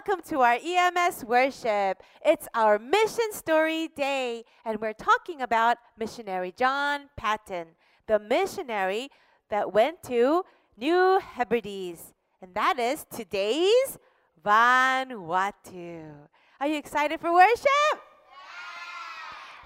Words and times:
Welcome 0.00 0.24
to 0.30 0.40
our 0.40 0.56
EMS 0.64 1.26
worship. 1.26 2.02
It's 2.24 2.48
our 2.54 2.78
mission 2.78 3.32
story 3.32 3.88
day, 3.88 4.44
and 4.64 4.80
we're 4.80 4.94
talking 4.94 5.42
about 5.42 5.76
missionary 5.98 6.54
John 6.56 7.10
Paton, 7.18 7.66
the 8.06 8.18
missionary 8.18 9.10
that 9.50 9.74
went 9.74 10.02
to 10.04 10.44
New 10.78 11.20
Hebrides. 11.20 12.14
And 12.40 12.54
that 12.54 12.78
is 12.78 13.04
today's 13.14 13.98
Vanuatu. 14.42 16.12
Are 16.58 16.66
you 16.66 16.78
excited 16.78 17.20
for 17.20 17.34
worship? 17.34 18.00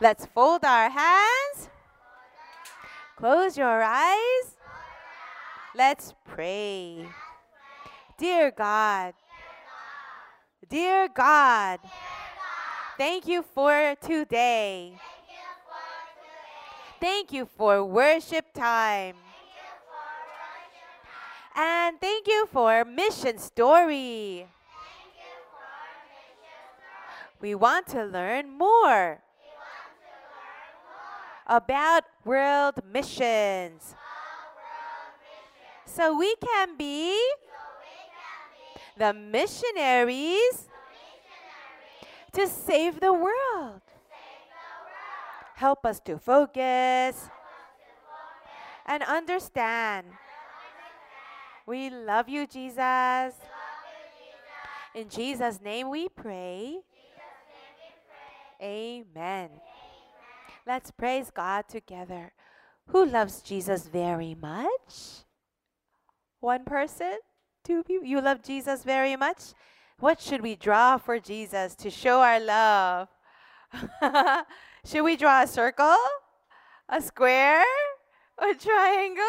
Let's 0.00 0.26
fold 0.26 0.64
our 0.64 0.90
hands. 0.90 1.70
Close 3.14 3.56
your 3.56 3.84
eyes. 3.84 4.56
Let's 5.76 6.12
pray. 6.24 7.06
Dear 8.18 8.50
God, 8.50 9.14
Dear 10.74 11.06
God, 11.06 11.78
thank 12.98 13.28
you 13.28 13.44
for 13.54 13.94
today. 14.02 14.98
Thank 16.98 17.30
you 17.30 17.46
for 17.46 17.84
worship 17.84 18.52
time. 18.52 19.14
And 21.54 22.00
thank 22.00 22.26
you 22.26 22.48
for 22.50 22.84
mission 22.84 23.38
story. 23.38 24.48
We 27.40 27.54
want 27.54 27.86
to 27.94 28.02
learn 28.02 28.50
more 28.50 29.22
about 31.46 32.02
world 32.24 32.82
missions. 32.82 33.94
So 35.86 36.18
we 36.18 36.34
can 36.42 36.76
be 36.76 37.14
the 38.96 39.12
missionaries 39.12 40.68
to 42.32 42.46
save 42.46 43.00
the 43.00 43.12
world. 43.12 43.80
Help 45.54 45.86
us 45.86 46.00
to 46.00 46.18
focus 46.18 47.28
and 48.86 49.02
understand. 49.04 50.06
We 51.66 51.90
love 51.90 52.28
you, 52.28 52.46
Jesus. 52.46 53.34
In 54.94 55.08
Jesus' 55.08 55.60
name 55.60 55.90
we 55.90 56.08
pray. 56.08 56.80
Amen. 58.60 59.50
Let's 60.66 60.90
praise 60.90 61.30
God 61.30 61.68
together. 61.68 62.32
Who 62.88 63.04
loves 63.04 63.40
Jesus 63.40 63.86
very 63.86 64.34
much? 64.34 65.24
One 66.40 66.64
person? 66.64 67.18
Two 67.64 67.82
people? 67.82 68.06
You 68.06 68.20
love 68.20 68.42
Jesus 68.42 68.84
very 68.84 69.16
much? 69.16 69.54
What 69.98 70.20
should 70.20 70.42
we 70.42 70.54
draw 70.54 70.98
for 70.98 71.18
Jesus 71.18 71.74
to 71.76 71.88
show 71.88 72.20
our 72.20 72.38
love? 72.38 73.08
should 74.84 75.02
we 75.02 75.16
draw 75.16 75.42
a 75.42 75.46
circle? 75.46 75.96
A 76.90 77.00
square? 77.00 77.64
A 78.38 78.54
triangle? 78.54 79.24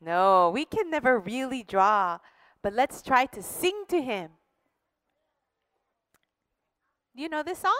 No, 0.00 0.50
we 0.54 0.64
can 0.64 0.90
never 0.90 1.18
really 1.18 1.62
draw, 1.62 2.18
but 2.62 2.72
let's 2.72 3.02
try 3.02 3.26
to 3.26 3.42
sing 3.42 3.84
to 3.88 4.00
Him. 4.00 4.30
Do 7.14 7.22
you 7.22 7.28
know 7.28 7.42
this 7.42 7.58
song? 7.58 7.74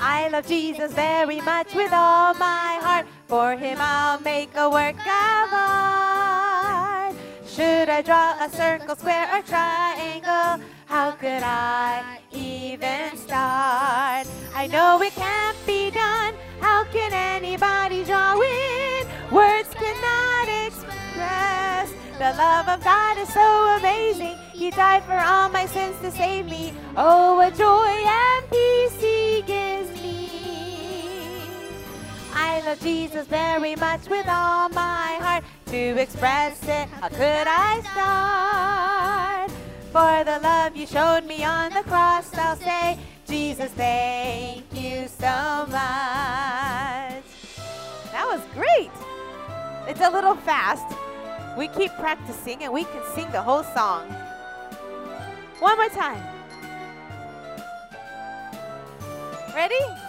I 0.00 0.28
love 0.28 0.46
Jesus 0.46 0.92
very 0.92 1.40
much 1.40 1.74
with 1.74 1.92
all 1.92 2.34
my 2.34 2.78
heart. 2.80 3.06
For 3.26 3.56
him 3.56 3.78
I'll 3.80 4.20
make 4.20 4.50
a 4.56 4.70
work 4.70 4.96
of 4.98 5.52
art. 5.52 7.14
Should 7.46 7.88
I 7.88 8.02
draw 8.02 8.36
a 8.40 8.48
circle, 8.48 8.94
square, 8.94 9.28
or 9.34 9.42
triangle? 9.42 10.64
How 10.86 11.10
could 11.10 11.42
I 11.42 12.20
even 12.30 13.16
start? 13.16 14.26
I 14.54 14.68
know 14.70 15.02
it 15.02 15.12
can't 15.14 15.56
be 15.66 15.90
done. 15.90 16.34
How 16.60 16.84
can 16.84 17.12
anybody 17.12 18.04
draw 18.04 18.38
it? 18.40 19.06
Words 19.32 19.68
cannot 19.74 20.48
express. 20.66 21.90
The 22.18 22.32
love 22.38 22.68
of 22.68 22.84
God 22.84 23.18
is 23.18 23.32
so 23.32 23.76
amazing. 23.78 24.36
He 24.52 24.70
died 24.70 25.04
for 25.04 25.18
all 25.18 25.48
my 25.48 25.66
sins 25.66 26.00
to 26.00 26.10
save 26.10 26.46
me. 26.46 26.72
Oh, 26.96 27.36
what 27.36 27.56
joy 27.56 27.94
and 28.06 28.50
peace 28.50 29.07
I 32.48 32.62
love 32.62 32.80
Jesus 32.80 33.26
very 33.26 33.76
much 33.76 34.08
with 34.08 34.26
all 34.26 34.70
my 34.70 35.18
heart. 35.20 35.44
To 35.66 35.76
express 35.76 36.62
it, 36.62 36.88
how 36.88 37.08
could 37.08 37.46
I 37.46 37.82
start? 37.92 39.50
For 39.92 40.24
the 40.24 40.40
love 40.42 40.74
you 40.74 40.86
showed 40.86 41.26
me 41.26 41.44
on 41.44 41.74
the 41.74 41.82
cross, 41.82 42.34
I'll 42.34 42.56
say, 42.56 42.98
Jesus, 43.26 43.70
thank 43.72 44.64
you 44.72 45.08
so 45.08 45.66
much. 45.68 47.22
That 48.12 48.26
was 48.26 48.40
great. 48.54 48.90
It's 49.86 50.00
a 50.00 50.10
little 50.10 50.36
fast. 50.36 50.88
We 51.58 51.68
keep 51.68 51.92
practicing 51.96 52.62
and 52.62 52.72
we 52.72 52.84
can 52.84 53.02
sing 53.14 53.30
the 53.30 53.42
whole 53.42 53.62
song. 53.62 54.08
One 55.60 55.76
more 55.76 55.90
time. 55.90 56.24
Ready? 59.54 60.07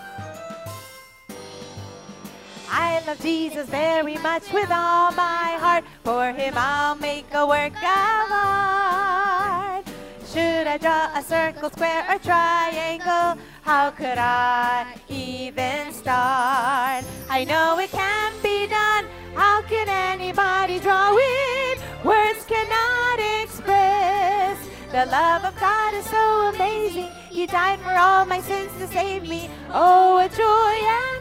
I 2.72 3.04
love 3.06 3.20
Jesus 3.22 3.68
very 3.68 4.18
much 4.18 4.52
with 4.54 4.70
all 4.72 5.12
my 5.12 5.58
heart. 5.60 5.84
For 6.04 6.32
him 6.32 6.54
I'll 6.56 6.96
make 6.96 7.26
a 7.34 7.46
work 7.46 7.76
of 7.76 8.32
art. 8.32 9.86
Should 10.32 10.68
I 10.68 10.78
draw 10.78 11.10
a 11.18 11.24
circle, 11.24 11.72
square, 11.72 12.06
or 12.08 12.20
triangle? 12.20 13.42
How 13.64 13.90
could 13.90 14.18
I 14.20 14.86
even 15.10 15.92
start? 15.92 17.04
I 17.30 17.46
know 17.48 17.80
it 17.80 17.90
can't 17.92 18.44
be 18.44 18.68
done. 18.68 19.06
How 19.34 19.64
can 19.64 19.90
anybody 19.90 20.80
draw 20.80 21.16
it? 21.18 21.80
Words 22.04 22.46
cannot 22.46 23.20
express. 23.42 24.58
The 24.92 25.06
love 25.08 25.46
of 25.46 25.60
God 25.60 25.94
is 25.96 26.06
so 26.06 26.52
amazing. 26.54 27.10
He 27.30 27.46
died 27.46 27.80
for 27.80 27.94
all 27.94 28.26
my 28.26 28.42
sins 28.42 28.72
to 28.80 28.88
save 28.88 29.28
me. 29.28 29.50
Oh, 29.72 30.18
a 30.18 30.30
joy 30.30 30.76
and 31.00 31.19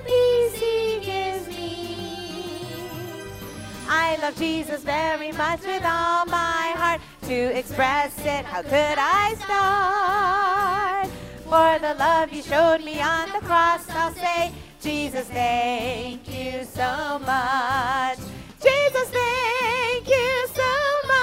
I 3.88 4.16
love 4.20 4.36
Jesus 4.36 4.82
very 4.82 5.32
much 5.32 5.62
with 5.62 5.82
all 5.84 6.26
my 6.26 6.74
heart. 6.76 7.00
To 7.22 7.58
express 7.58 8.18
it, 8.20 8.44
how 8.44 8.62
could 8.62 8.98
I 8.98 9.34
start? 9.44 11.08
For 11.44 11.78
the 11.78 11.94
love 11.94 12.32
you 12.32 12.42
showed 12.42 12.84
me 12.84 13.00
on 13.00 13.32
the 13.32 13.40
cross, 13.40 13.88
I'll 13.90 14.12
say, 14.14 14.52
Jesus, 14.80 15.26
thank 15.28 16.28
you 16.28 16.64
so 16.64 17.18
much. 17.20 18.18
Jesus, 18.62 19.08
thank 19.10 20.08
you 20.08 20.46
so 20.54 20.62
much. 21.06 21.18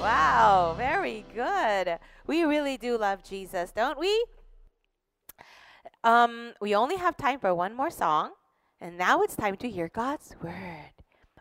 Wow, 0.00 0.74
very 0.76 1.24
good. 1.34 1.98
We 2.26 2.44
really 2.44 2.76
do 2.76 2.96
love 2.96 3.22
Jesus, 3.22 3.72
don't 3.72 3.98
we? 3.98 4.24
Um, 6.02 6.54
we 6.60 6.74
only 6.74 6.96
have 6.96 7.16
time 7.16 7.38
for 7.38 7.54
one 7.54 7.74
more 7.74 7.90
song, 7.90 8.30
and 8.80 8.96
now 8.96 9.22
it's 9.22 9.36
time 9.36 9.56
to 9.56 9.68
hear 9.68 9.90
God's 9.92 10.34
word. 10.42 10.92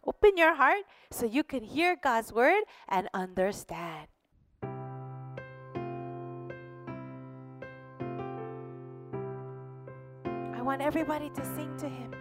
Open 0.06 0.38
your 0.38 0.56
heart 0.56 0.83
so 1.12 1.25
you 1.25 1.44
can 1.44 1.63
hear 1.63 1.95
God's 2.01 2.33
word 2.33 2.63
and 2.89 3.07
understand. 3.13 4.07
I 10.24 10.62
want 10.62 10.81
everybody 10.81 11.30
to 11.30 11.45
sing 11.45 11.75
to 11.77 11.88
Him. 11.88 12.13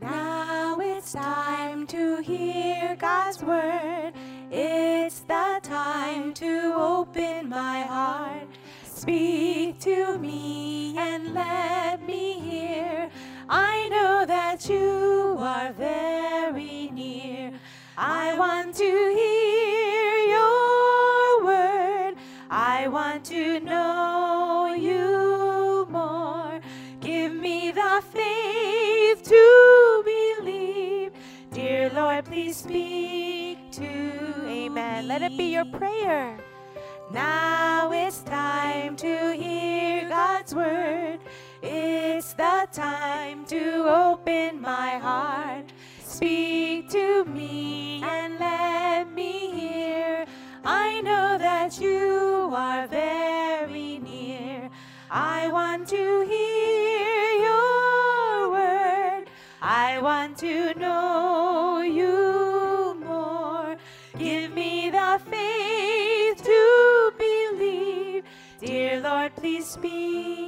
Now 0.00 0.78
it's 0.80 1.12
time 1.12 1.86
to 1.88 2.20
hear 2.22 2.96
God's 2.96 3.42
word. 3.42 4.12
It's 4.50 5.20
the 5.20 5.60
time 5.62 6.34
to 6.34 6.74
open 6.76 7.48
my 7.48 7.82
heart. 7.82 8.48
Speak 8.84 9.78
to 9.80 10.18
me 10.18 10.96
and 10.98 11.34
let 11.34 12.04
me 12.04 12.40
hear. 12.40 13.07
I 13.48 13.88
know 13.88 14.26
that 14.26 14.68
you 14.68 15.36
are 15.38 15.72
very 15.72 16.90
near. 16.92 17.52
I 17.96 18.36
want 18.38 18.74
to 18.74 18.84
hear 18.84 20.36
your 20.36 21.44
word. 21.44 22.16
I 22.50 22.88
want 22.88 23.24
to 23.26 23.60
know 23.60 24.74
you 24.78 25.86
more. 25.88 26.60
Give 27.00 27.32
me 27.32 27.70
the 27.70 28.02
faith 28.12 29.22
to 29.22 30.02
believe. 30.04 31.12
Dear 31.50 31.90
Lord, 31.94 32.26
please 32.26 32.58
speak 32.58 33.58
to 33.72 34.18
Amen. 34.46 35.08
Let 35.08 35.22
it 35.22 35.36
be 35.38 35.54
your 35.54 35.64
prayer. 35.64 36.36
Now 37.10 37.90
it's 37.92 38.20
time 38.20 38.96
to 38.96 39.32
hear 39.32 40.06
God's 40.10 40.54
word. 40.54 41.20
It's 42.40 42.76
time 42.76 43.44
to 43.46 43.88
open 43.88 44.60
my 44.60 44.98
heart. 44.98 45.72
Speak 46.04 46.88
to 46.90 47.24
me 47.24 48.00
and 48.04 48.38
let 48.38 49.12
me 49.12 49.50
hear. 49.50 50.24
I 50.64 51.00
know 51.00 51.36
that 51.38 51.80
you 51.80 52.52
are 52.54 52.86
very 52.86 53.98
near. 53.98 54.70
I 55.10 55.48
want 55.48 55.88
to 55.88 56.20
hear 56.28 57.32
your 57.48 58.50
word. 58.52 59.24
I 59.60 59.98
want 60.00 60.38
to 60.38 60.74
know 60.74 61.80
you 61.80 63.02
more. 63.04 63.76
Give 64.16 64.52
me 64.52 64.90
the 64.90 65.20
faith 65.28 66.44
to 66.44 67.12
believe. 67.18 68.22
Dear 68.60 69.00
Lord, 69.00 69.34
please 69.34 69.66
speak 69.66 70.47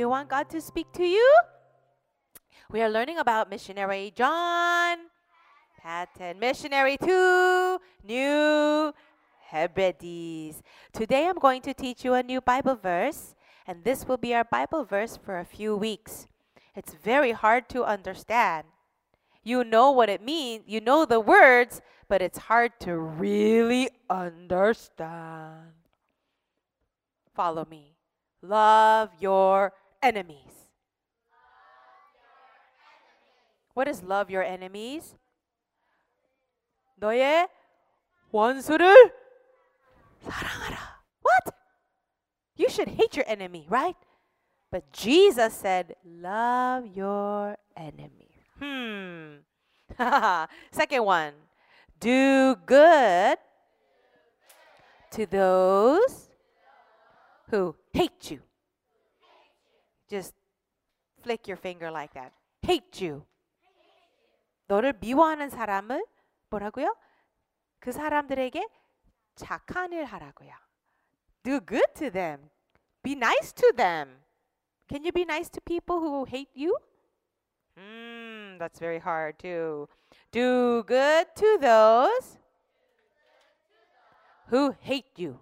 you 0.00 0.08
want 0.08 0.30
God 0.30 0.48
to 0.48 0.60
speak 0.60 0.90
to 0.94 1.04
you? 1.04 1.28
We 2.72 2.80
are 2.80 2.88
learning 2.88 3.18
about 3.18 3.50
missionary 3.50 4.12
John 4.16 4.96
Patton, 5.78 6.38
missionary 6.40 6.96
to 6.96 7.78
New 8.02 8.94
Hebrides. 9.52 10.62
Today 10.92 11.28
I'm 11.28 11.38
going 11.38 11.60
to 11.62 11.74
teach 11.74 12.02
you 12.02 12.14
a 12.14 12.22
new 12.22 12.40
Bible 12.40 12.76
verse, 12.76 13.34
and 13.66 13.84
this 13.84 14.08
will 14.08 14.16
be 14.16 14.32
our 14.32 14.44
Bible 14.44 14.84
verse 14.84 15.18
for 15.18 15.38
a 15.38 15.44
few 15.44 15.76
weeks. 15.76 16.26
It's 16.74 16.94
very 16.94 17.32
hard 17.32 17.68
to 17.68 17.84
understand. 17.84 18.64
You 19.44 19.64
know 19.64 19.90
what 19.90 20.08
it 20.08 20.22
means, 20.22 20.64
you 20.66 20.80
know 20.80 21.04
the 21.04 21.20
words, 21.20 21.82
but 22.08 22.22
it's 22.22 22.38
hard 22.38 22.72
to 22.80 22.96
really 22.96 23.90
understand. 24.08 25.76
Follow 27.34 27.66
me. 27.68 27.96
Love 28.42 29.10
your 29.20 29.72
enemies. 30.01 30.69
What 33.73 33.87
is 33.87 34.03
love 34.03 34.31
your 34.31 34.43
enemies? 34.43 35.15
너의 36.97 37.49
원수를 38.31 39.13
사랑하라. 40.21 40.77
What? 41.21 41.55
You 42.55 42.69
should 42.69 42.89
hate 42.89 43.17
your 43.17 43.25
enemy, 43.27 43.67
right? 43.69 43.97
But 44.71 44.91
Jesus 44.93 45.53
said, 45.53 45.95
love 46.05 46.87
your 46.95 47.57
enemy. 47.75 48.31
Hmm. 48.59 49.43
Second 50.71 51.03
one. 51.03 51.33
Do 51.99 52.55
good 52.65 53.37
to 55.11 55.25
those 55.25 56.29
who 57.49 57.75
hate 57.93 58.31
you. 58.31 58.41
Just 60.09 60.35
flick 61.21 61.47
your 61.47 61.57
finger 61.57 61.91
like 61.91 62.13
that. 62.13 62.33
Hate 62.65 63.05
you. 63.05 63.25
너를 64.67 64.93
미워하는 64.93 65.49
사람을 65.49 66.05
뭐라고요? 66.49 66.95
그 67.79 67.91
사람들에게 67.91 68.65
착한 69.35 69.93
일 69.93 70.05
하라고요. 70.05 70.51
Do 71.43 71.59
good 71.59 71.93
to 71.95 72.09
them. 72.09 72.49
Be 73.03 73.13
nice 73.13 73.53
to 73.53 73.71
them. 73.75 74.23
Can 74.87 75.03
you 75.03 75.11
be 75.11 75.23
nice 75.23 75.49
to 75.49 75.61
people 75.61 75.99
who 75.99 76.25
hate 76.25 76.51
you? 76.55 76.75
Hmm, 77.77 78.57
that's 78.57 78.79
very 78.79 78.99
hard 78.99 79.37
too. 79.37 79.87
Do 80.31 80.83
good 80.87 81.27
to 81.35 81.57
those 81.59 82.39
who 84.47 84.75
hate 84.79 85.17
you. 85.17 85.39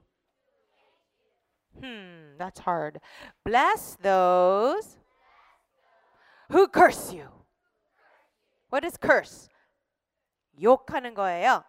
Hmm, 1.79 2.37
that's 2.37 2.59
hard. 2.59 2.99
Bless 3.43 3.97
those 4.01 4.99
who 6.49 6.67
curse 6.67 7.13
you. 7.13 7.27
What 8.69 8.85
is 8.85 8.97
curse? 8.97 9.49
욕하는 10.61 11.13
거예요. 11.13 11.63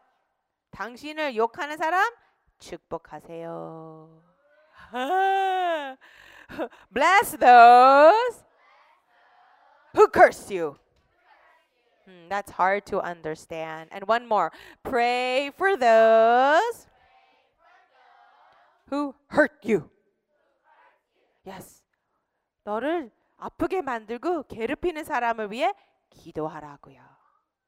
당신을 0.70 1.36
욕하는 1.36 1.76
사람 1.76 2.12
축복하세요. 2.58 4.22
Bless 6.90 7.36
those 7.36 8.44
who 9.94 10.08
curse 10.08 10.50
you. 10.50 10.76
Hmm, 12.04 12.28
that's 12.28 12.52
hard 12.52 12.84
to 12.86 13.00
understand. 13.00 13.88
And 13.90 14.06
one 14.06 14.26
more. 14.26 14.52
Pray 14.82 15.50
for 15.56 15.76
those 15.76 16.86
who 18.90 19.14
hurt 19.28 19.64
you. 19.64 19.90
Yes. 21.46 21.82
너를 22.64 23.10
아프게 23.36 23.82
만들고 23.82 24.44
괴롭히는 24.44 25.04
사람을 25.04 25.50
위해 25.52 25.72
기도하라고요. 26.10 27.02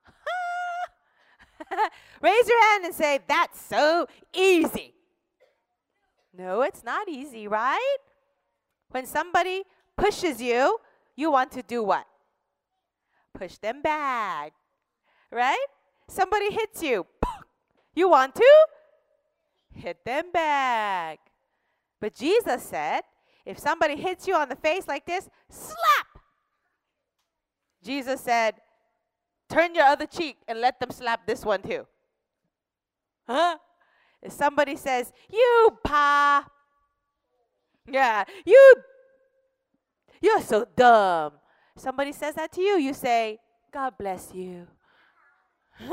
Raise 2.22 2.48
your 2.48 2.62
hand 2.70 2.84
and 2.86 2.94
say, 2.94 3.18
That's 3.26 3.58
so 3.60 4.06
easy. 4.32 4.94
No, 6.32 6.62
it's 6.62 6.84
not 6.84 7.08
easy, 7.08 7.48
right? 7.48 7.98
When 8.90 9.06
somebody 9.06 9.64
pushes 9.96 10.40
you, 10.40 10.78
you 11.14 11.30
want 11.30 11.50
to 11.52 11.62
do 11.62 11.82
what? 11.82 12.06
Push 13.32 13.58
them 13.58 13.82
back, 13.82 14.52
right? 15.30 15.66
Somebody 16.08 16.50
hits 16.50 16.82
you, 16.82 17.06
you 17.94 18.08
want 18.08 18.34
to 18.34 18.66
hit 19.74 20.04
them 20.04 20.30
back. 20.32 21.18
But 22.00 22.14
Jesus 22.14 22.62
said, 22.62 23.02
if 23.45 23.57
somebody 23.59 23.95
hits 23.95 24.27
you 24.27 24.35
on 24.35 24.49
the 24.49 24.55
face 24.55 24.87
like 24.87 25.05
this, 25.05 25.29
slap. 25.49 26.07
Jesus 27.83 28.21
said, 28.21 28.55
turn 29.49 29.73
your 29.75 29.85
other 29.85 30.05
cheek 30.05 30.37
and 30.47 30.61
let 30.61 30.79
them 30.79 30.91
slap 30.91 31.25
this 31.25 31.43
one 31.43 31.61
too. 31.61 31.85
Huh? 33.27 33.57
If 34.21 34.31
somebody 34.31 34.75
says, 34.75 35.11
you 35.31 35.77
pa, 35.83 36.45
yeah, 37.89 38.23
you, 38.45 38.75
you're 40.21 40.41
so 40.41 40.67
dumb. 40.75 41.33
Somebody 41.75 42.11
says 42.11 42.35
that 42.35 42.51
to 42.53 42.61
you, 42.61 42.77
you 42.77 42.93
say, 42.93 43.39
God 43.73 43.93
bless 43.97 44.33
you. 44.33 44.67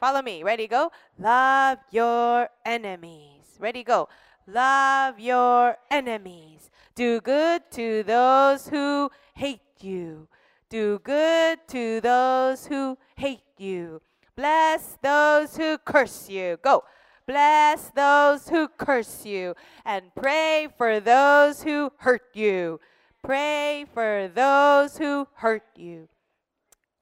Follow 0.00 0.22
me. 0.22 0.42
Ready, 0.42 0.66
go. 0.66 0.90
Love 1.18 1.78
your 1.90 2.48
enemies. 2.64 3.44
Ready, 3.58 3.82
go. 3.82 4.08
Love 4.46 5.18
your 5.18 5.76
enemies. 5.90 6.70
Do 6.94 7.20
good 7.20 7.62
to 7.72 8.02
those 8.04 8.68
who 8.68 9.10
hate 9.34 9.60
you. 9.80 10.28
Do 10.68 11.00
good 11.00 11.58
to 11.68 12.00
those 12.00 12.66
who 12.66 12.96
hate 13.16 13.42
you. 13.58 14.00
Bless 14.36 14.98
those 15.02 15.56
who 15.56 15.78
curse 15.78 16.28
you. 16.28 16.58
Go. 16.62 16.84
Bless 17.26 17.90
those 17.90 18.48
who 18.48 18.68
curse 18.68 19.26
you. 19.26 19.54
And 19.84 20.14
pray 20.14 20.68
for 20.78 21.00
those 21.00 21.62
who 21.62 21.92
hurt 21.98 22.34
you. 22.34 22.78
Pray 23.24 23.84
for 23.92 24.30
those 24.32 24.96
who 24.96 25.26
hurt 25.34 25.64
you. 25.74 26.08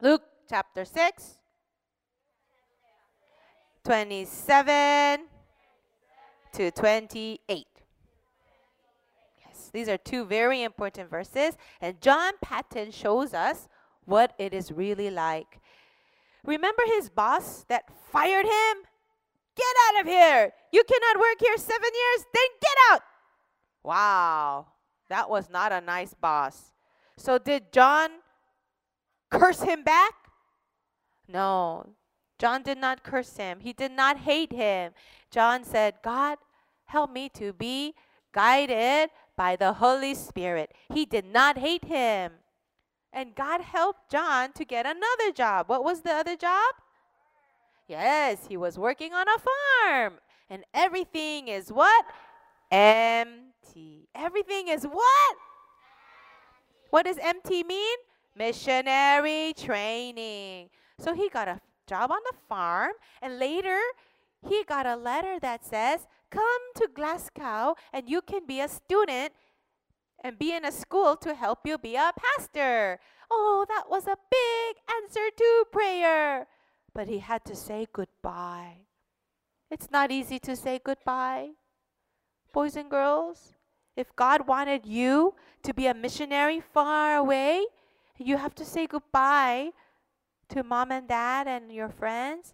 Luke 0.00 0.22
chapter 0.48 0.84
6, 0.84 1.38
27 3.84 5.33
to 6.54 6.70
28. 6.70 7.66
Yes, 9.44 9.70
these 9.72 9.88
are 9.88 9.96
two 9.96 10.24
very 10.24 10.62
important 10.62 11.10
verses, 11.10 11.56
and 11.80 12.00
John 12.00 12.32
Patton 12.40 12.92
shows 12.92 13.34
us 13.34 13.68
what 14.04 14.34
it 14.38 14.54
is 14.54 14.70
really 14.70 15.10
like. 15.10 15.60
Remember 16.44 16.82
his 16.86 17.08
boss 17.08 17.64
that 17.68 17.84
fired 18.12 18.46
him? 18.46 18.76
Get 19.56 19.74
out 19.88 20.00
of 20.02 20.06
here! 20.06 20.52
You 20.72 20.84
cannot 20.84 21.20
work 21.20 21.36
here 21.40 21.56
seven 21.56 21.90
years, 21.92 22.26
then 22.32 22.46
get 22.60 22.76
out! 22.92 23.02
Wow, 23.82 24.66
that 25.08 25.28
was 25.28 25.50
not 25.50 25.72
a 25.72 25.80
nice 25.80 26.14
boss. 26.14 26.72
So, 27.16 27.38
did 27.38 27.72
John 27.72 28.10
curse 29.30 29.62
him 29.62 29.82
back? 29.82 30.14
No, 31.28 31.94
John 32.38 32.62
did 32.62 32.78
not 32.78 33.02
curse 33.02 33.36
him. 33.36 33.60
He 33.60 33.72
did 33.72 33.92
not 33.92 34.18
hate 34.18 34.52
him. 34.52 34.92
John 35.34 35.64
said, 35.64 35.94
God, 36.04 36.38
help 36.84 37.10
me 37.10 37.28
to 37.30 37.52
be 37.52 37.94
guided 38.32 39.10
by 39.36 39.56
the 39.56 39.72
Holy 39.72 40.14
Spirit. 40.14 40.70
He 40.92 41.04
did 41.04 41.24
not 41.26 41.58
hate 41.58 41.86
him. 41.86 42.34
And 43.12 43.34
God 43.34 43.60
helped 43.60 44.12
John 44.12 44.52
to 44.52 44.64
get 44.64 44.86
another 44.86 45.32
job. 45.34 45.68
What 45.68 45.82
was 45.82 46.02
the 46.02 46.12
other 46.12 46.36
job? 46.36 46.74
Yes, 47.88 48.46
he 48.48 48.56
was 48.56 48.78
working 48.78 49.12
on 49.12 49.26
a 49.26 49.38
farm. 49.40 50.20
And 50.48 50.62
everything 50.72 51.48
is 51.48 51.70
what? 51.70 52.04
Empty. 52.70 54.08
Everything 54.14 54.68
is 54.68 54.84
what? 54.84 55.36
What 56.90 57.06
does 57.06 57.18
empty 57.20 57.64
mean? 57.64 57.98
Missionary 58.36 59.52
training. 59.56 60.70
So 61.00 61.12
he 61.12 61.28
got 61.28 61.48
a 61.48 61.60
job 61.88 62.12
on 62.12 62.20
the 62.30 62.36
farm, 62.48 62.92
and 63.20 63.38
later 63.38 63.80
he 64.48 64.64
got 64.64 64.86
a 64.86 64.96
letter 64.96 65.38
that 65.40 65.64
says, 65.64 66.06
Come 66.30 66.72
to 66.76 66.88
Glasgow 66.92 67.74
and 67.92 68.08
you 68.08 68.20
can 68.20 68.46
be 68.46 68.60
a 68.60 68.68
student 68.68 69.32
and 70.22 70.38
be 70.38 70.54
in 70.54 70.64
a 70.64 70.72
school 70.72 71.16
to 71.16 71.34
help 71.34 71.60
you 71.64 71.78
be 71.78 71.96
a 71.96 72.12
pastor. 72.16 72.98
Oh, 73.30 73.64
that 73.68 73.84
was 73.88 74.06
a 74.06 74.16
big 74.30 74.76
answer 74.96 75.28
to 75.36 75.64
prayer. 75.70 76.46
But 76.94 77.08
he 77.08 77.18
had 77.18 77.44
to 77.44 77.54
say 77.54 77.86
goodbye. 77.92 78.78
It's 79.70 79.90
not 79.90 80.10
easy 80.10 80.38
to 80.40 80.56
say 80.56 80.80
goodbye. 80.82 81.50
Boys 82.52 82.76
and 82.76 82.90
girls, 82.90 83.54
if 83.96 84.14
God 84.16 84.46
wanted 84.46 84.86
you 84.86 85.34
to 85.62 85.74
be 85.74 85.86
a 85.86 85.94
missionary 85.94 86.60
far 86.60 87.16
away, 87.16 87.64
you 88.18 88.36
have 88.36 88.54
to 88.56 88.64
say 88.64 88.86
goodbye 88.86 89.70
to 90.48 90.62
mom 90.62 90.92
and 90.92 91.08
dad 91.08 91.46
and 91.46 91.72
your 91.72 91.88
friends. 91.88 92.53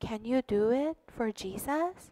Can 0.00 0.24
you 0.24 0.42
do 0.42 0.70
it 0.70 0.96
for 1.08 1.32
Jesus? 1.32 2.10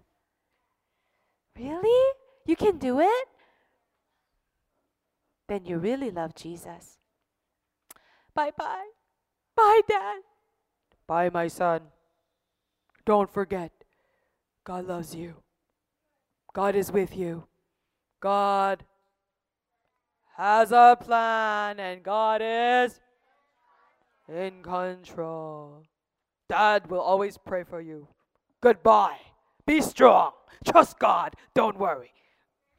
Really? 1.58 2.12
You 2.44 2.56
can 2.56 2.78
do 2.78 3.00
it? 3.00 3.28
Then 5.48 5.64
you 5.64 5.78
really 5.78 6.10
love 6.10 6.34
Jesus. 6.34 6.98
Bye 8.34 8.50
bye. 8.56 8.90
Bye, 9.56 9.80
Dad. 9.88 10.22
Bye, 11.06 11.30
my 11.30 11.48
son. 11.48 11.82
Don't 13.04 13.30
forget, 13.32 13.72
God 14.64 14.86
loves 14.86 15.14
you. 15.14 15.36
God 16.52 16.74
is 16.74 16.90
with 16.90 17.16
you. 17.16 17.46
God 18.20 18.84
has 20.36 20.72
a 20.72 20.96
plan, 21.00 21.78
and 21.78 22.02
God 22.02 22.42
is 22.42 23.00
in 24.28 24.62
control. 24.62 25.84
Dad 26.48 26.90
will 26.90 27.00
always 27.00 27.38
pray 27.38 27.64
for 27.64 27.80
you. 27.80 28.08
Goodbye. 28.60 29.18
Be 29.66 29.80
strong. 29.80 30.32
Trust 30.64 30.98
God. 30.98 31.34
Don't 31.54 31.78
worry. 31.78 32.12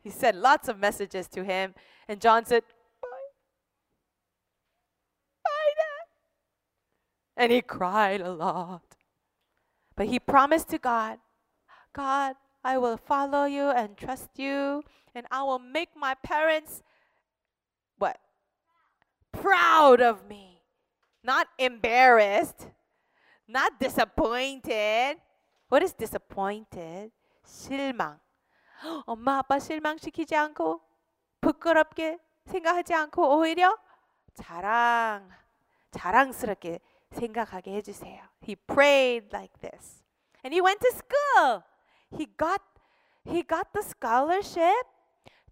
He 0.02 0.10
said 0.10 0.36
lots 0.36 0.70
of 0.70 0.80
messages 0.80 1.28
to 1.30 1.44
him, 1.44 1.76
and 2.08 2.22
John 2.22 2.46
said, 2.46 2.64
Bye. 3.02 3.08
Bye, 5.44 5.74
Dad. 5.76 7.44
And 7.44 7.52
he 7.52 7.62
cried 7.62 8.22
a 8.22 8.32
lot. 8.32 8.84
But 9.96 10.08
he 10.08 10.20
promised 10.20 10.70
to 10.70 10.78
God, 10.78 11.20
God, 11.92 12.36
I 12.64 12.78
will 12.78 12.98
follow 12.98 13.46
you 13.46 13.70
and 13.70 13.98
trust 13.98 14.30
you, 14.38 14.84
and 15.14 15.26
I 15.32 15.44
will 15.44 15.60
make 15.60 15.90
my 15.96 16.14
parents 16.24 16.84
what? 17.98 18.20
Proud 19.32 20.02
of 20.02 20.28
me. 20.28 20.62
Not 21.24 21.48
embarrassed, 21.58 22.68
not 23.49 23.79
disappointed. 23.79 25.21
What 25.69 25.85
is 25.85 25.95
disappointed? 25.95 27.13
실망. 27.45 28.19
엄마 29.07 29.39
아빠 29.39 29.59
실망시키지 29.59 30.35
않고 30.35 30.81
부끄럽게 31.41 32.19
생각하지 32.47 32.95
않고 32.95 33.37
오히려 33.37 33.77
자랑 34.35 35.31
자랑스럽게 35.91 36.81
생각하게 37.13 37.75
해 37.75 37.83
주세요. 37.83 38.23
He 38.43 38.57
prayed 38.57 39.29
like 39.33 39.53
this. 39.61 40.03
And 40.45 40.55
he 40.55 40.61
went 40.61 40.81
to 40.81 40.91
school. 40.91 41.63
He 42.17 42.27
got 42.37 42.63
he 43.25 43.43
got 43.43 43.73
the 43.73 43.83
scholarship 43.83 44.87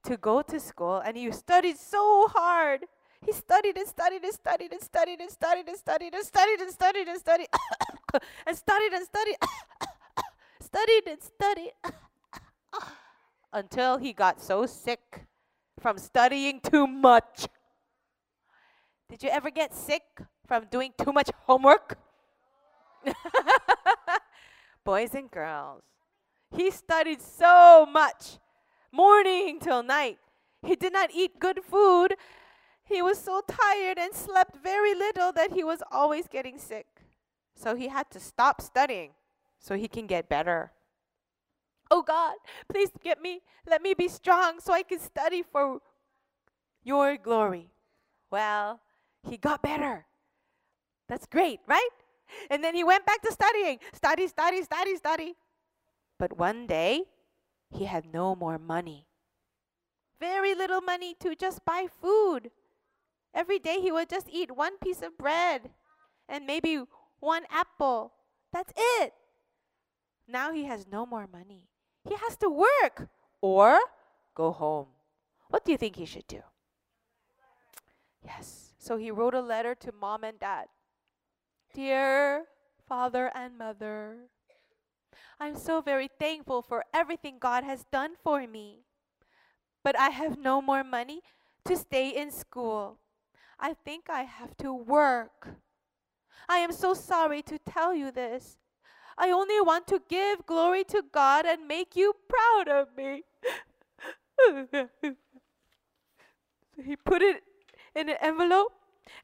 to 0.02 0.16
go 0.16 0.42
to 0.42 0.58
school 0.58 1.00
and 1.04 1.16
he 1.16 1.30
studied 1.30 1.78
so 1.78 2.26
hard. 2.28 2.86
He 3.25 3.31
studied 3.31 3.77
and 3.77 3.87
studied 3.87 4.23
and 4.23 4.33
studied 4.33 4.71
and 4.71 4.81
studied 4.81 5.19
and 5.19 5.31
studied 5.31 5.67
and 5.69 5.77
studied 5.77 6.13
and 6.13 6.25
studied 6.25 6.59
and 6.61 6.71
studied 6.71 7.07
and 7.07 7.19
studied 7.19 7.47
and 8.45 8.57
studied 8.57 8.93
and 8.93 9.05
studied 9.05 9.37
studied 10.61 11.07
and 11.07 11.23
studied 11.23 11.71
until 13.53 13.97
he 13.97 14.11
got 14.11 14.41
so 14.41 14.65
sick 14.65 15.25
from 15.79 15.97
studying 15.97 16.59
too 16.59 16.85
much. 16.85 17.47
Did 19.09 19.23
you 19.23 19.29
ever 19.29 19.49
get 19.49 19.73
sick 19.73 20.03
from 20.45 20.65
doing 20.69 20.93
too 21.01 21.13
much 21.13 21.29
homework? 21.47 21.97
Boys 24.83 25.15
and 25.15 25.31
girls, 25.31 25.83
he 26.51 26.71
studied 26.71 27.21
so 27.21 27.87
much, 27.89 28.39
morning 28.91 29.59
till 29.59 29.81
night. 29.81 30.17
He 30.61 30.75
did 30.75 30.91
not 30.91 31.09
eat 31.13 31.39
good 31.39 31.63
food. 31.63 32.15
He 32.85 33.01
was 33.01 33.17
so 33.19 33.41
tired 33.47 33.97
and 33.97 34.13
slept 34.13 34.57
very 34.63 34.93
little 34.93 35.31
that 35.33 35.51
he 35.51 35.63
was 35.63 35.81
always 35.91 36.27
getting 36.27 36.57
sick. 36.57 36.85
So 37.55 37.75
he 37.75 37.87
had 37.87 38.09
to 38.11 38.19
stop 38.19 38.61
studying 38.61 39.11
so 39.59 39.75
he 39.75 39.87
can 39.87 40.05
get 40.05 40.29
better. 40.29 40.71
Oh 41.89 42.01
God, 42.01 42.35
please 42.69 42.89
get 43.03 43.21
me, 43.21 43.41
let 43.67 43.81
me 43.81 43.93
be 43.93 44.07
strong 44.07 44.59
so 44.59 44.73
I 44.73 44.83
can 44.83 44.99
study 44.99 45.43
for 45.43 45.79
your 46.83 47.17
glory. 47.17 47.69
Well, 48.31 48.79
he 49.23 49.37
got 49.37 49.61
better. 49.61 50.05
That's 51.07 51.25
great, 51.25 51.59
right? 51.67 51.89
And 52.49 52.63
then 52.63 52.75
he 52.75 52.83
went 52.83 53.05
back 53.05 53.21
to 53.21 53.31
studying. 53.31 53.79
Study, 53.93 54.27
study, 54.27 54.63
study, 54.63 54.95
study. 54.95 55.35
But 56.17 56.37
one 56.37 56.65
day, 56.65 57.03
he 57.71 57.85
had 57.85 58.11
no 58.11 58.35
more 58.35 58.57
money. 58.57 59.07
Very 60.19 60.55
little 60.55 60.81
money 60.81 61.15
to 61.19 61.35
just 61.35 61.65
buy 61.65 61.87
food. 62.01 62.51
Every 63.35 63.59
day 63.59 63.81
he 63.81 63.91
would 63.91 64.09
just 64.09 64.29
eat 64.31 64.55
one 64.55 64.77
piece 64.77 65.01
of 65.01 65.17
bread 65.17 65.69
and 66.29 66.47
maybe 66.47 66.81
one 67.19 67.43
apple. 67.51 68.13
That's 68.53 68.71
it. 68.77 69.13
Now 70.25 70.53
he 70.53 70.63
has 70.63 70.87
no 70.89 71.05
more 71.05 71.27
money. 71.27 71.67
He 72.07 72.15
has 72.15 72.37
to 72.37 72.49
work 72.49 73.09
or 73.41 73.77
go 74.33 74.51
home. 74.51 74.87
What 75.49 75.65
do 75.65 75.71
you 75.73 75.77
think 75.77 75.97
he 75.97 76.05
should 76.05 76.27
do? 76.27 76.41
Yes. 78.23 78.73
So 78.79 78.97
he 78.97 79.11
wrote 79.11 79.35
a 79.35 79.41
letter 79.41 79.75
to 79.75 79.91
mom 79.91 80.23
and 80.23 80.39
dad. 80.39 80.67
Dear 81.73 82.45
father 82.87 83.29
and 83.35 83.57
mother, 83.57 84.29
I'm 85.39 85.57
so 85.57 85.81
very 85.81 86.09
thankful 86.19 86.61
for 86.61 86.85
everything 86.93 87.37
God 87.39 87.65
has 87.65 87.83
done 87.91 88.13
for 88.23 88.47
me. 88.47 88.85
But 89.83 89.99
I 89.99 90.09
have 90.09 90.39
no 90.39 90.61
more 90.61 90.83
money 90.83 91.21
to 91.65 91.75
stay 91.75 92.09
in 92.09 92.31
school. 92.31 92.99
I 93.59 93.73
think 93.73 94.09
I 94.09 94.23
have 94.23 94.55
to 94.57 94.73
work. 94.73 95.55
I 96.47 96.57
am 96.57 96.71
so 96.71 96.93
sorry 96.93 97.41
to 97.43 97.57
tell 97.59 97.93
you 97.93 98.11
this. 98.11 98.57
I 99.17 99.31
only 99.31 99.61
want 99.61 99.87
to 99.87 100.01
give 100.09 100.45
glory 100.45 100.83
to 100.85 101.03
God 101.11 101.45
and 101.45 101.67
make 101.67 101.95
you 101.95 102.13
proud 102.27 102.67
of 102.67 102.89
me. 102.95 103.23
he 106.83 106.95
put 106.97 107.21
it 107.21 107.41
in 107.95 108.09
an 108.09 108.17
envelope 108.21 108.73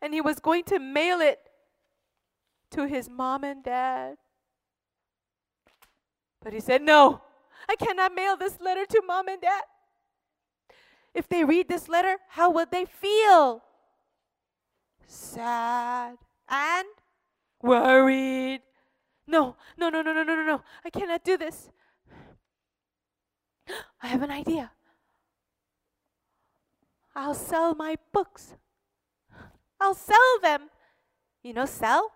and 0.02 0.14
he 0.14 0.22
was 0.22 0.40
going 0.40 0.64
to 0.66 0.80
mail 0.80 1.20
it 1.20 1.40
to 2.72 2.88
his 2.88 3.10
mom 3.10 3.44
and 3.44 3.64
dad. 3.64 4.16
But 6.42 6.54
he 6.54 6.60
said, 6.60 6.82
No, 6.82 7.22
I 7.70 7.76
cannot 7.76 8.16
mail 8.16 8.38
this 8.38 8.60
letter 8.62 8.86
to 8.86 9.02
mom 9.06 9.28
and 9.28 9.42
dad. 9.42 9.64
If 11.14 11.28
they 11.28 11.44
read 11.44 11.68
this 11.68 11.90
letter, 11.90 12.18
how 12.30 12.50
would 12.52 12.72
they 12.72 12.86
feel? 12.86 13.62
Sad 15.12 16.18
and 16.48 16.88
worried. 17.62 18.62
No, 19.28 19.58
no, 19.78 19.90
no, 19.90 20.02
no, 20.02 20.14
no, 20.14 20.24
no, 20.24 20.36
no, 20.36 20.44
no. 20.44 20.62
I 20.86 20.90
cannot 20.90 21.26
do 21.26 21.36
this. 21.36 21.70
I 24.02 24.08
have 24.08 24.22
an 24.24 24.32
idea. 24.32 24.72
I'll 27.14 27.34
sell 27.34 27.76
my 27.76 27.98
books. 28.14 28.56
I'll 29.82 29.96
sell 29.96 30.40
them. 30.42 30.70
You 31.44 31.54
know, 31.56 31.66
sell? 31.66 32.14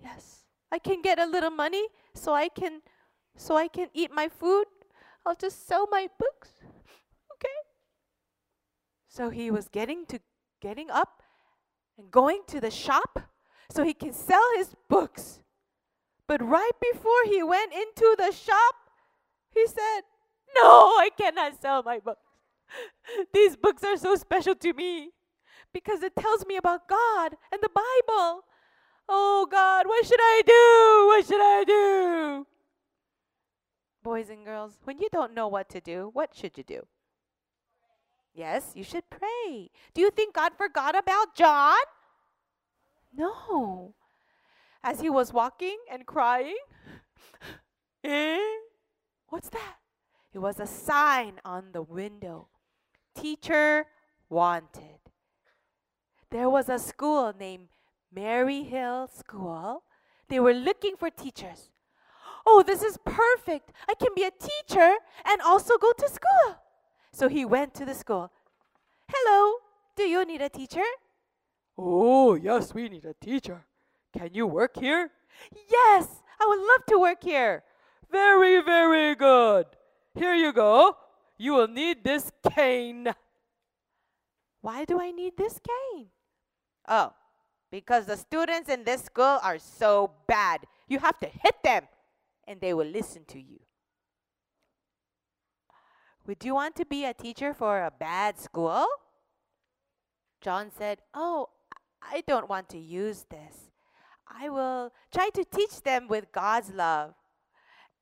Yes. 0.00 0.44
I 0.70 0.78
can 0.78 1.02
get 1.02 1.18
a 1.18 1.26
little 1.26 1.50
money 1.50 1.88
so 2.14 2.32
I 2.32 2.48
can 2.48 2.82
so 3.36 3.56
I 3.56 3.66
can 3.66 3.88
eat 3.92 4.12
my 4.12 4.28
food. 4.28 4.66
I'll 5.24 5.34
just 5.34 5.66
sell 5.66 5.88
my 5.90 6.08
books. 6.16 6.50
Okay? 7.32 7.58
So 9.08 9.30
he 9.30 9.50
was 9.50 9.66
getting 9.66 10.06
to 10.06 10.20
getting 10.60 10.90
up 10.90 11.24
and 11.98 12.10
going 12.10 12.42
to 12.48 12.60
the 12.60 12.70
shop 12.70 13.18
so 13.70 13.82
he 13.82 13.94
can 13.94 14.12
sell 14.12 14.44
his 14.56 14.74
books. 14.88 15.40
But 16.28 16.42
right 16.42 16.72
before 16.92 17.24
he 17.26 17.42
went 17.42 17.72
into 17.72 18.14
the 18.18 18.32
shop, 18.32 18.74
he 19.54 19.66
said, 19.66 20.02
No, 20.54 20.96
I 20.98 21.10
cannot 21.16 21.60
sell 21.60 21.82
my 21.82 21.98
books. 21.98 22.20
These 23.32 23.56
books 23.56 23.84
are 23.84 23.96
so 23.96 24.14
special 24.16 24.54
to 24.56 24.72
me 24.72 25.10
because 25.72 26.02
it 26.02 26.16
tells 26.16 26.46
me 26.46 26.56
about 26.56 26.88
God 26.88 27.36
and 27.52 27.62
the 27.62 27.68
Bible. 27.68 28.44
Oh 29.08 29.46
God, 29.50 29.86
what 29.86 30.04
should 30.04 30.20
I 30.20 30.42
do? 30.46 31.06
What 31.06 31.26
should 31.26 31.40
I 31.40 31.64
do? 31.64 32.46
Boys 34.02 34.30
and 34.30 34.44
girls, 34.44 34.78
when 34.84 34.98
you 34.98 35.08
don't 35.12 35.34
know 35.34 35.48
what 35.48 35.68
to 35.70 35.80
do, 35.80 36.10
what 36.12 36.34
should 36.34 36.56
you 36.58 36.64
do? 36.64 36.86
Yes, 38.36 38.72
you 38.74 38.84
should 38.84 39.08
pray. 39.08 39.70
Do 39.94 40.02
you 40.02 40.10
think 40.10 40.34
God 40.34 40.52
forgot 40.58 40.96
about 40.96 41.34
John? 41.34 41.78
No. 43.16 43.94
As 44.82 45.00
he 45.00 45.08
was 45.10 45.32
walking 45.32 45.78
and 45.90 46.06
crying, 46.06 46.56
eh? 48.04 48.38
What's 49.28 49.48
that? 49.48 49.76
It 50.34 50.38
was 50.40 50.60
a 50.60 50.66
sign 50.66 51.40
on 51.44 51.72
the 51.72 51.82
window. 51.82 52.48
teacher 53.16 53.86
wanted. 54.28 55.00
There 56.30 56.50
was 56.50 56.68
a 56.68 56.78
school 56.78 57.32
named 57.38 57.68
Maryhill 58.14 59.08
School. 59.10 59.82
They 60.28 60.40
were 60.40 60.52
looking 60.52 60.96
for 60.96 61.08
teachers. 61.08 61.70
Oh, 62.46 62.62
this 62.62 62.82
is 62.82 62.98
perfect. 63.04 63.72
I 63.88 63.94
can 63.94 64.10
be 64.14 64.24
a 64.24 64.30
teacher 64.30 64.96
and 65.24 65.40
also 65.42 65.78
go 65.78 65.92
to 65.92 66.08
school. 66.08 66.56
So 67.16 67.28
he 67.28 67.46
went 67.46 67.72
to 67.76 67.86
the 67.86 67.94
school. 67.94 68.30
Hello, 69.08 69.54
do 69.96 70.02
you 70.02 70.26
need 70.26 70.42
a 70.42 70.50
teacher? 70.50 70.84
Oh, 71.78 72.34
yes, 72.34 72.74
we 72.74 72.90
need 72.90 73.06
a 73.06 73.14
teacher. 73.14 73.64
Can 74.12 74.34
you 74.34 74.46
work 74.46 74.76
here? 74.76 75.08
Yes, 75.50 76.20
I 76.38 76.44
would 76.46 76.60
love 76.60 76.84
to 76.88 76.98
work 76.98 77.24
here. 77.24 77.64
Very, 78.12 78.60
very 78.60 79.14
good. 79.14 79.64
Here 80.14 80.34
you 80.34 80.52
go. 80.52 80.94
You 81.38 81.54
will 81.54 81.68
need 81.68 82.04
this 82.04 82.30
cane. 82.50 83.08
Why 84.60 84.84
do 84.84 85.00
I 85.00 85.10
need 85.10 85.38
this 85.38 85.58
cane? 85.58 86.08
Oh, 86.86 87.14
because 87.70 88.04
the 88.04 88.18
students 88.18 88.68
in 88.68 88.84
this 88.84 89.04
school 89.04 89.38
are 89.42 89.58
so 89.58 90.10
bad. 90.28 90.66
You 90.86 90.98
have 90.98 91.18
to 91.20 91.28
hit 91.28 91.62
them 91.64 91.88
and 92.46 92.60
they 92.60 92.74
will 92.74 92.86
listen 92.86 93.24
to 93.28 93.40
you. 93.40 93.65
Would 96.26 96.44
you 96.44 96.54
want 96.54 96.74
to 96.76 96.84
be 96.84 97.04
a 97.04 97.14
teacher 97.14 97.54
for 97.54 97.84
a 97.84 97.90
bad 97.90 98.40
school? 98.40 98.86
John 100.40 100.70
said, 100.76 100.98
Oh, 101.14 101.50
I 102.02 102.22
don't 102.26 102.48
want 102.48 102.68
to 102.70 102.78
use 102.78 103.26
this. 103.30 103.70
I 104.26 104.48
will 104.48 104.92
try 105.12 105.30
to 105.34 105.44
teach 105.44 105.82
them 105.82 106.08
with 106.08 106.32
God's 106.32 106.72
love. 106.72 107.14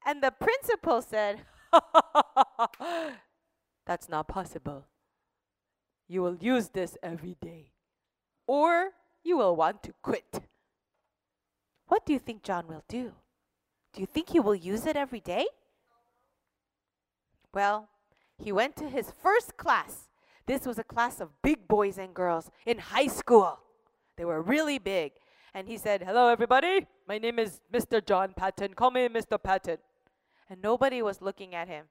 And 0.06 0.22
the 0.22 0.30
principal 0.30 1.02
said, 1.02 1.42
That's 3.86 4.08
not 4.08 4.28
possible. 4.28 4.86
You 6.08 6.22
will 6.22 6.36
use 6.36 6.68
this 6.68 6.96
every 7.02 7.36
day, 7.40 7.72
or 8.46 8.90
you 9.22 9.36
will 9.36 9.56
want 9.56 9.82
to 9.82 9.94
quit. 10.02 10.40
What 11.88 12.06
do 12.06 12.12
you 12.12 12.18
think 12.18 12.42
John 12.42 12.66
will 12.68 12.84
do? 12.88 13.12
Do 13.92 14.00
you 14.00 14.06
think 14.06 14.30
he 14.30 14.40
will 14.40 14.54
use 14.54 14.86
it 14.86 14.96
every 14.96 15.20
day? 15.20 15.46
Well, 17.52 17.88
he 18.38 18.52
went 18.52 18.76
to 18.76 18.88
his 18.88 19.12
first 19.22 19.56
class. 19.56 20.08
This 20.46 20.66
was 20.66 20.78
a 20.78 20.84
class 20.84 21.20
of 21.20 21.30
big 21.42 21.66
boys 21.68 21.98
and 21.98 22.12
girls 22.12 22.50
in 22.66 22.78
high 22.78 23.06
school. 23.06 23.58
They 24.16 24.24
were 24.24 24.42
really 24.42 24.78
big. 24.78 25.12
And 25.54 25.68
he 25.68 25.78
said, 25.78 26.02
Hello, 26.02 26.28
everybody. 26.28 26.86
My 27.06 27.18
name 27.18 27.38
is 27.38 27.60
Mr. 27.72 28.04
John 28.04 28.34
Patton. 28.36 28.74
Call 28.74 28.90
me 28.90 29.08
Mr. 29.08 29.40
Patton. 29.42 29.78
And 30.50 30.60
nobody 30.60 31.00
was 31.00 31.22
looking 31.22 31.54
at 31.54 31.68
him. 31.68 31.86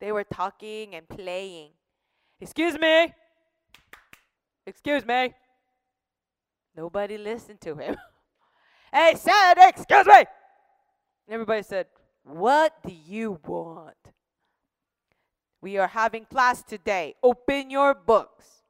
They 0.00 0.12
were 0.12 0.24
talking 0.24 0.94
and 0.94 1.08
playing. 1.08 1.70
Excuse 2.40 2.78
me. 2.78 3.14
Excuse 4.66 5.06
me. 5.06 5.32
Nobody 6.76 7.16
listened 7.16 7.60
to 7.60 7.76
him. 7.76 7.96
hey, 8.92 9.14
said, 9.16 9.54
excuse 9.58 10.06
me. 10.06 10.24
Everybody 11.28 11.62
said, 11.62 11.86
What 12.24 12.74
do 12.84 12.92
you 12.92 13.38
want? 13.46 13.94
We 15.62 15.78
are 15.78 15.86
having 15.86 16.24
class 16.24 16.62
today. 16.64 17.14
Open 17.22 17.70
your 17.70 17.94
books. 17.94 18.64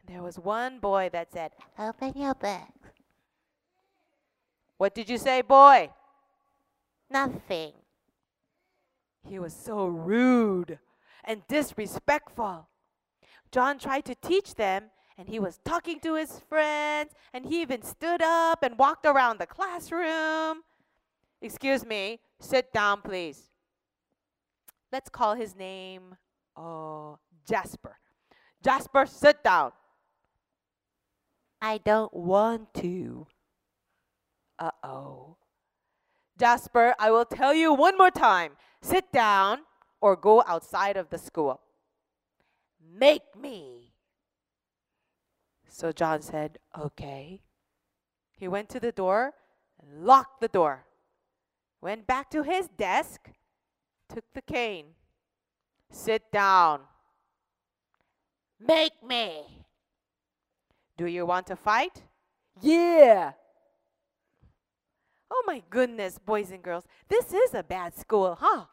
And 0.00 0.14
there 0.14 0.22
was 0.22 0.38
one 0.38 0.78
boy 0.78 1.10
that 1.12 1.32
said, 1.32 1.50
Open 1.76 2.12
your 2.14 2.34
books. 2.34 2.70
What 4.78 4.94
did 4.94 5.10
you 5.10 5.18
say, 5.18 5.42
boy? 5.42 5.90
Nothing. 7.10 7.72
He 9.28 9.40
was 9.40 9.52
so 9.52 9.86
rude 9.86 10.78
and 11.24 11.42
disrespectful. 11.48 12.68
John 13.50 13.78
tried 13.80 14.04
to 14.04 14.14
teach 14.14 14.54
them, 14.54 14.84
and 15.18 15.28
he 15.28 15.40
was 15.40 15.58
talking 15.64 15.98
to 16.00 16.14
his 16.14 16.38
friends, 16.48 17.12
and 17.34 17.44
he 17.44 17.60
even 17.60 17.82
stood 17.82 18.22
up 18.22 18.62
and 18.62 18.78
walked 18.78 19.04
around 19.04 19.38
the 19.38 19.46
classroom. 19.46 20.62
Excuse 21.42 21.84
me, 21.84 22.20
sit 22.38 22.72
down, 22.72 23.02
please. 23.02 23.49
Let's 24.92 25.08
call 25.08 25.34
his 25.34 25.54
name 25.54 26.16
uh, 26.56 27.14
Jasper. 27.48 27.98
Jasper, 28.62 29.06
sit 29.06 29.42
down. 29.42 29.72
I 31.62 31.78
don't 31.78 32.12
want 32.12 32.72
to. 32.74 33.26
Uh 34.58 34.70
oh. 34.82 35.36
Jasper, 36.38 36.94
I 36.98 37.10
will 37.10 37.24
tell 37.24 37.54
you 37.54 37.72
one 37.72 37.98
more 37.98 38.10
time 38.10 38.52
sit 38.82 39.12
down 39.12 39.58
or 40.00 40.16
go 40.16 40.42
outside 40.46 40.96
of 40.96 41.10
the 41.10 41.18
school. 41.18 41.60
Make 42.80 43.36
me. 43.38 43.92
So 45.68 45.92
John 45.92 46.22
said, 46.22 46.58
Okay. 46.78 47.42
He 48.32 48.48
went 48.48 48.70
to 48.70 48.80
the 48.80 48.92
door 48.92 49.34
and 49.80 50.04
locked 50.04 50.40
the 50.40 50.48
door. 50.48 50.86
Went 51.82 52.06
back 52.06 52.30
to 52.30 52.42
his 52.42 52.68
desk, 52.68 53.30
took 54.12 54.24
the 54.34 54.42
cane. 54.42 54.86
Sit 55.90 56.30
down. 56.32 56.80
Make 58.58 59.02
me. 59.06 59.64
Do 60.96 61.06
you 61.06 61.24
want 61.24 61.46
to 61.46 61.56
fight? 61.56 62.02
Yeah. 62.60 63.32
Oh 65.30 65.42
my 65.46 65.62
goodness, 65.70 66.18
boys 66.18 66.50
and 66.50 66.62
girls, 66.62 66.84
this 67.08 67.32
is 67.32 67.54
a 67.54 67.62
bad 67.62 67.96
school, 67.96 68.36
huh? 68.38 68.64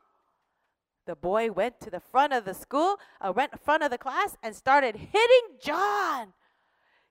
The 1.05 1.15
boy 1.15 1.51
went 1.51 1.79
to 1.81 1.89
the 1.89 2.01
front 2.01 2.33
of 2.33 2.43
the 2.43 2.53
school, 2.53 2.97
uh, 3.21 3.31
went 3.31 3.57
front 3.63 3.83
of 3.83 3.91
the 3.91 3.97
class, 3.97 4.35
and 4.43 4.53
started 4.55 4.95
hitting 4.95 5.57
John. 5.63 6.33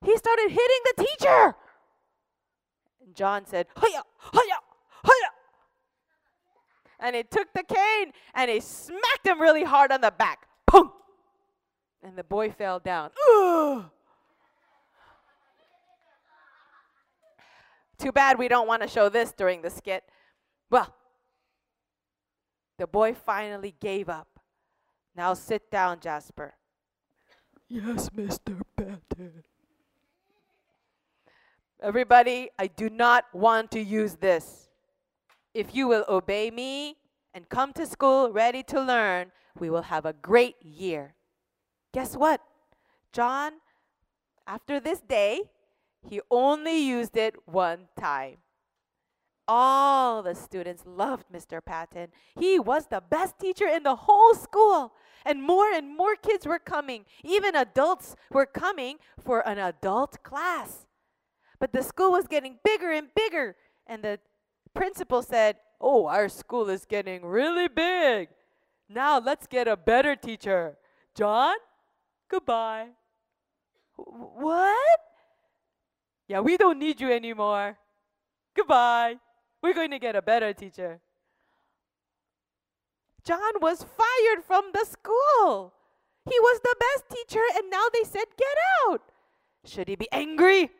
He 0.04 0.16
started 0.16 0.50
hitting 0.50 0.82
the 0.84 1.04
teacher. 1.04 1.54
And 3.02 3.14
John 3.14 3.46
said, 3.46 3.68
hiya, 3.80 4.02
hiya. 4.32 4.58
And 7.06 7.14
he 7.14 7.22
took 7.22 7.46
the 7.52 7.62
cane 7.62 8.10
and 8.34 8.50
he 8.50 8.58
smacked 8.58 9.24
him 9.24 9.40
really 9.40 9.62
hard 9.62 9.92
on 9.92 10.00
the 10.00 10.10
back. 10.10 10.48
Boom! 10.66 10.90
And 12.02 12.18
the 12.18 12.24
boy 12.24 12.50
fell 12.50 12.80
down. 12.80 13.10
Too 17.96 18.10
bad 18.12 18.40
we 18.40 18.48
don't 18.48 18.66
want 18.66 18.82
to 18.82 18.88
show 18.88 19.08
this 19.08 19.30
during 19.30 19.62
the 19.62 19.70
skit. 19.70 20.02
Well, 20.68 20.92
the 22.76 22.88
boy 22.88 23.14
finally 23.14 23.76
gave 23.78 24.08
up. 24.08 24.40
Now 25.14 25.34
sit 25.34 25.70
down, 25.70 26.00
Jasper. 26.00 26.54
Yes, 27.68 28.10
Mr. 28.10 28.60
Patton. 28.76 29.44
Everybody, 31.80 32.50
I 32.58 32.66
do 32.66 32.90
not 32.90 33.26
want 33.32 33.70
to 33.70 33.80
use 33.80 34.16
this. 34.16 34.65
If 35.56 35.74
you 35.74 35.88
will 35.88 36.04
obey 36.06 36.50
me 36.50 36.98
and 37.32 37.48
come 37.48 37.72
to 37.80 37.86
school 37.86 38.30
ready 38.30 38.62
to 38.64 38.78
learn, 38.78 39.32
we 39.58 39.70
will 39.70 39.88
have 39.88 40.04
a 40.04 40.12
great 40.12 40.56
year. 40.60 41.14
Guess 41.94 42.14
what? 42.14 42.42
John, 43.10 43.52
after 44.46 44.78
this 44.78 45.00
day, 45.00 45.44
he 46.06 46.20
only 46.30 46.76
used 46.76 47.16
it 47.16 47.36
one 47.46 47.88
time. 47.98 48.36
All 49.48 50.22
the 50.22 50.34
students 50.34 50.82
loved 50.84 51.24
Mr. 51.32 51.64
Patton. 51.64 52.08
He 52.38 52.58
was 52.58 52.88
the 52.88 53.00
best 53.00 53.38
teacher 53.38 53.66
in 53.66 53.82
the 53.82 53.96
whole 53.96 54.34
school. 54.34 54.92
And 55.24 55.42
more 55.42 55.72
and 55.72 55.96
more 55.96 56.16
kids 56.16 56.46
were 56.46 56.58
coming. 56.58 57.06
Even 57.24 57.56
adults 57.56 58.14
were 58.30 58.44
coming 58.44 58.98
for 59.18 59.40
an 59.48 59.56
adult 59.56 60.22
class. 60.22 60.84
But 61.58 61.72
the 61.72 61.82
school 61.82 62.10
was 62.10 62.26
getting 62.26 62.58
bigger 62.62 62.90
and 62.90 63.08
bigger. 63.14 63.56
And 63.86 64.02
the 64.02 64.20
principal 64.76 65.22
said, 65.22 65.56
Oh, 65.80 66.06
our 66.06 66.28
school 66.28 66.68
is 66.70 66.84
getting 66.84 67.24
really 67.24 67.68
big. 67.68 68.28
Now 68.88 69.18
let's 69.18 69.46
get 69.46 69.66
a 69.66 69.76
better 69.76 70.14
teacher. 70.14 70.76
John, 71.14 71.56
goodbye. 72.30 72.88
What? 73.96 75.00
Yeah, 76.28 76.40
we 76.40 76.56
don't 76.56 76.78
need 76.78 77.00
you 77.00 77.12
anymore. 77.12 77.78
Goodbye. 78.54 79.16
We're 79.62 79.74
going 79.74 79.90
to 79.90 79.98
get 79.98 80.16
a 80.16 80.22
better 80.22 80.52
teacher. 80.52 81.00
John 83.24 83.60
was 83.60 83.82
fired 83.82 84.44
from 84.46 84.70
the 84.72 84.84
school. 84.84 85.72
He 86.24 86.38
was 86.40 86.60
the 86.62 86.76
best 86.78 87.10
teacher, 87.10 87.42
and 87.56 87.70
now 87.70 87.84
they 87.92 88.04
said, 88.04 88.24
Get 88.36 88.56
out. 88.88 89.02
Should 89.64 89.88
he 89.88 89.96
be 89.96 90.08
angry? 90.12 90.70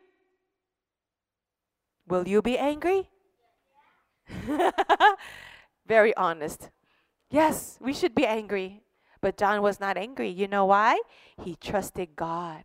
Will 2.06 2.26
you 2.26 2.42
be 2.42 2.56
angry? 2.56 3.10
Very 5.86 6.16
honest. 6.16 6.70
Yes, 7.30 7.78
we 7.80 7.92
should 7.92 8.14
be 8.14 8.26
angry. 8.26 8.82
But 9.20 9.36
John 9.36 9.62
was 9.62 9.80
not 9.80 9.96
angry. 9.96 10.28
You 10.28 10.46
know 10.46 10.66
why? 10.66 11.00
He 11.42 11.56
trusted 11.56 12.16
God. 12.16 12.64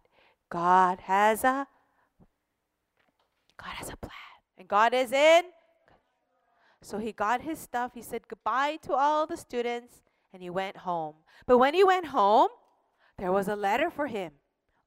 God 0.50 1.00
has 1.02 1.44
a 1.44 1.68
God 3.58 3.74
has 3.76 3.90
a 3.90 3.98
plan. 3.98 4.12
And 4.58 4.68
God 4.68 4.94
is 4.94 5.12
in. 5.12 5.44
So 6.82 6.98
he 6.98 7.12
got 7.12 7.42
his 7.42 7.60
stuff. 7.60 7.92
He 7.94 8.02
said 8.02 8.28
goodbye 8.28 8.78
to 8.84 8.94
all 8.94 9.28
the 9.28 9.38
students 9.38 10.02
and 10.34 10.42
he 10.42 10.50
went 10.50 10.78
home. 10.78 11.16
But 11.46 11.58
when 11.58 11.74
he 11.74 11.84
went 11.84 12.08
home, 12.08 12.50
there 13.18 13.32
was 13.32 13.48
a 13.48 13.56
letter 13.56 13.90
for 13.90 14.08
him. 14.08 14.34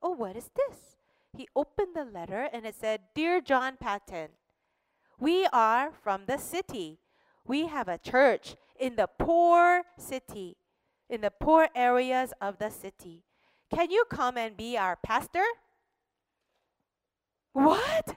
Oh, 0.02 0.10
what 0.10 0.37
is 0.37 0.50
this? 0.56 0.96
He 1.37 1.48
opened 1.56 1.94
the 1.94 2.04
letter 2.04 2.48
and 2.52 2.66
it 2.66 2.74
said, 2.74 3.00
Dear 3.14 3.40
John 3.40 3.76
Patton, 3.80 4.28
we 5.18 5.46
are 5.53 5.90
from 6.03 6.24
the 6.27 6.38
city. 6.38 6.98
We 7.46 7.66
have 7.66 7.88
a 7.88 7.98
church 7.98 8.57
in 8.79 8.96
the 8.96 9.09
poor 9.18 9.83
city, 9.96 10.57
in 11.09 11.20
the 11.20 11.31
poor 11.31 11.68
areas 11.74 12.33
of 12.40 12.59
the 12.59 12.70
city. 12.70 13.24
Can 13.74 13.90
you 13.90 14.05
come 14.11 14.37
and 14.37 14.57
be 14.57 14.77
our 14.77 14.96
pastor? 14.96 15.44
What? 17.53 18.16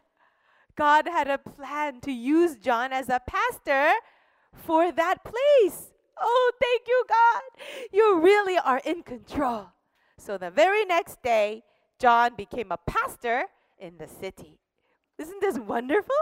God 0.76 1.08
had 1.08 1.28
a 1.28 1.38
plan 1.38 2.02
to 2.02 2.12
use 2.12 2.56
John 2.58 2.94
as 2.94 3.10
a 3.10 3.20
pastor 3.26 3.94
for 4.54 4.92
that 4.92 5.24
place. 5.24 5.92
Oh, 6.20 6.52
thank 6.62 6.88
you, 6.88 7.04
God. 7.08 7.42
You 7.92 8.20
really 8.20 8.58
are 8.58 8.82
in 8.86 9.04
control. 9.04 9.68
So 10.18 10.38
the 10.38 10.50
very 10.50 10.86
next 10.86 11.22
day, 11.22 11.64
John 12.00 12.36
became 12.36 12.72
a 12.72 12.78
pastor 12.78 13.46
in 13.80 13.98
the 13.98 14.08
city. 14.08 14.60
Isn't 15.18 15.42
this 15.42 15.58
wonderful? 15.58 16.16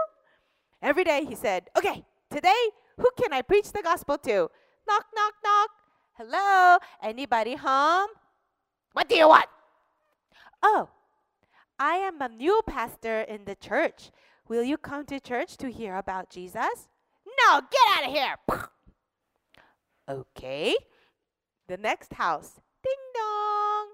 Every 0.86 1.02
day 1.02 1.24
he 1.24 1.34
said, 1.34 1.68
Okay, 1.76 2.04
today, 2.30 2.70
who 2.96 3.10
can 3.20 3.32
I 3.32 3.42
preach 3.42 3.72
the 3.72 3.82
gospel 3.82 4.16
to? 4.18 4.48
Knock, 4.86 5.04
knock, 5.16 5.34
knock. 5.42 5.70
Hello, 6.14 6.78
anybody 7.02 7.56
home? 7.56 8.10
What 8.92 9.08
do 9.08 9.16
you 9.16 9.26
want? 9.26 9.46
Oh, 10.62 10.88
I 11.76 11.96
am 11.96 12.22
a 12.22 12.28
new 12.28 12.60
pastor 12.68 13.22
in 13.22 13.46
the 13.46 13.56
church. 13.56 14.12
Will 14.48 14.62
you 14.62 14.76
come 14.76 15.04
to 15.06 15.18
church 15.18 15.56
to 15.56 15.72
hear 15.72 15.96
about 15.96 16.30
Jesus? 16.30 16.88
No, 17.26 17.60
get 17.60 17.98
out 17.98 18.08
of 18.08 18.14
here. 18.14 18.36
Okay. 20.08 20.76
The 21.66 21.78
next 21.78 22.14
house. 22.14 22.60
Ding 22.84 22.92
dong. 23.12 23.88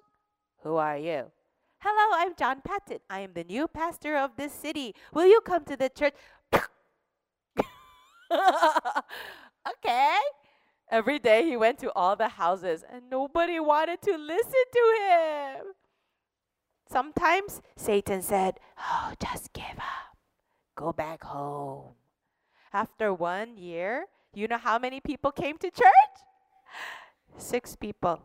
Who 0.63 0.77
are 0.77 0.99
you? 0.99 1.33
Hello, 1.79 2.15
I'm 2.15 2.35
John 2.39 2.61
Patton. 2.63 2.99
I 3.09 3.21
am 3.21 3.33
the 3.33 3.45
new 3.45 3.67
pastor 3.67 4.17
of 4.17 4.37
this 4.37 4.53
city. 4.53 4.95
Will 5.15 5.27
you 5.27 5.41
come 5.41 5.65
to 5.65 5.75
the 5.75 5.89
church? 5.89 6.13
okay. 9.69 10.19
Every 10.91 11.19
day 11.19 11.45
he 11.45 11.57
went 11.57 11.79
to 11.81 11.93
all 11.93 12.17
the 12.17 12.29
houses 12.29 12.85
and 12.89 13.09
nobody 13.11 13.59
wanted 13.59 14.03
to 14.03 14.17
listen 14.17 14.65
to 14.73 14.99
him. 15.01 15.67
Sometimes 16.91 17.63
Satan 17.77 18.21
said, 18.21 18.61
Oh, 18.79 19.13
just 19.19 19.53
give 19.53 19.79
up. 19.79 20.17
Go 20.77 20.93
back 20.93 21.25
home. 21.25 21.95
After 22.73 23.13
one 23.15 23.57
year, 23.57 24.07
you 24.35 24.49
know 24.49 24.59
how 24.59 24.79
many 24.79 25.01
people 25.01 25.33
came 25.33 25.57
to 25.59 25.71
church? 25.71 26.17
Six 27.39 27.77
people. 27.77 28.21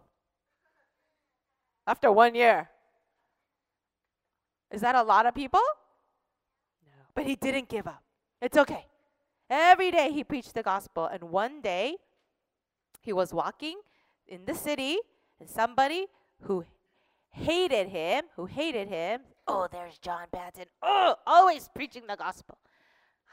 After 1.85 2.11
one 2.11 2.35
year. 2.35 2.69
Is 4.71 4.81
that 4.81 4.95
a 4.95 5.03
lot 5.03 5.25
of 5.25 5.33
people? 5.33 5.61
No. 6.85 6.91
But 7.15 7.25
he 7.25 7.35
didn't 7.35 7.69
give 7.69 7.87
up. 7.87 8.03
It's 8.41 8.57
okay. 8.57 8.85
Every 9.49 9.91
day 9.91 10.11
he 10.11 10.23
preached 10.23 10.53
the 10.53 10.63
gospel. 10.63 11.05
And 11.05 11.23
one 11.25 11.61
day 11.61 11.97
he 13.01 13.13
was 13.13 13.33
walking 13.33 13.79
in 14.27 14.45
the 14.45 14.53
city, 14.53 14.97
and 15.39 15.49
somebody 15.49 16.07
who 16.41 16.65
hated 17.29 17.87
him, 17.87 18.25
who 18.35 18.45
hated 18.45 18.89
him, 18.89 19.21
oh, 19.47 19.67
there's 19.71 19.97
John 19.99 20.27
Patton. 20.31 20.65
Oh, 20.81 21.15
always 21.25 21.69
preaching 21.73 22.03
the 22.07 22.17
gospel. 22.17 22.57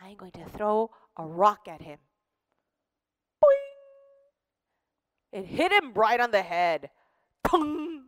I'm 0.00 0.16
going 0.16 0.32
to 0.32 0.44
throw 0.50 0.90
a 1.16 1.26
rock 1.26 1.66
at 1.68 1.82
him. 1.82 1.98
Boing! 3.42 5.40
It 5.40 5.46
hit 5.46 5.72
him 5.72 5.92
right 5.94 6.20
on 6.20 6.30
the 6.30 6.42
head. 6.42 6.90
Pung! 7.42 8.04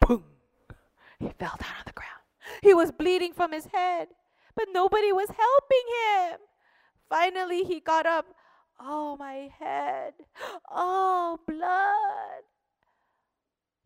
Pung! 0.00 0.24
He 1.18 1.28
fell 1.38 1.56
down 1.58 1.76
on 1.78 1.84
the 1.86 1.92
ground. 1.92 2.10
He 2.62 2.74
was 2.74 2.92
bleeding 2.92 3.32
from 3.32 3.52
his 3.52 3.66
head, 3.66 4.08
but 4.54 4.66
nobody 4.72 5.12
was 5.12 5.28
helping 5.28 6.32
him. 6.32 6.40
Finally, 7.12 7.64
he 7.64 7.78
got 7.78 8.06
up. 8.06 8.24
Oh, 8.80 9.18
my 9.18 9.50
head. 9.58 10.14
Oh, 10.70 11.38
blood. 11.46 12.42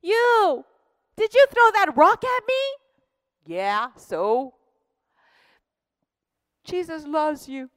You! 0.01 0.65
Did 1.17 1.35
you 1.35 1.45
throw 1.51 1.73
that 1.73 1.97
rock 1.97 2.23
at 2.23 2.43
me? 2.47 3.57
Yeah, 3.57 3.89
so? 3.97 4.55
Jesus 6.65 7.05
loves 7.05 7.49
you. 7.49 7.69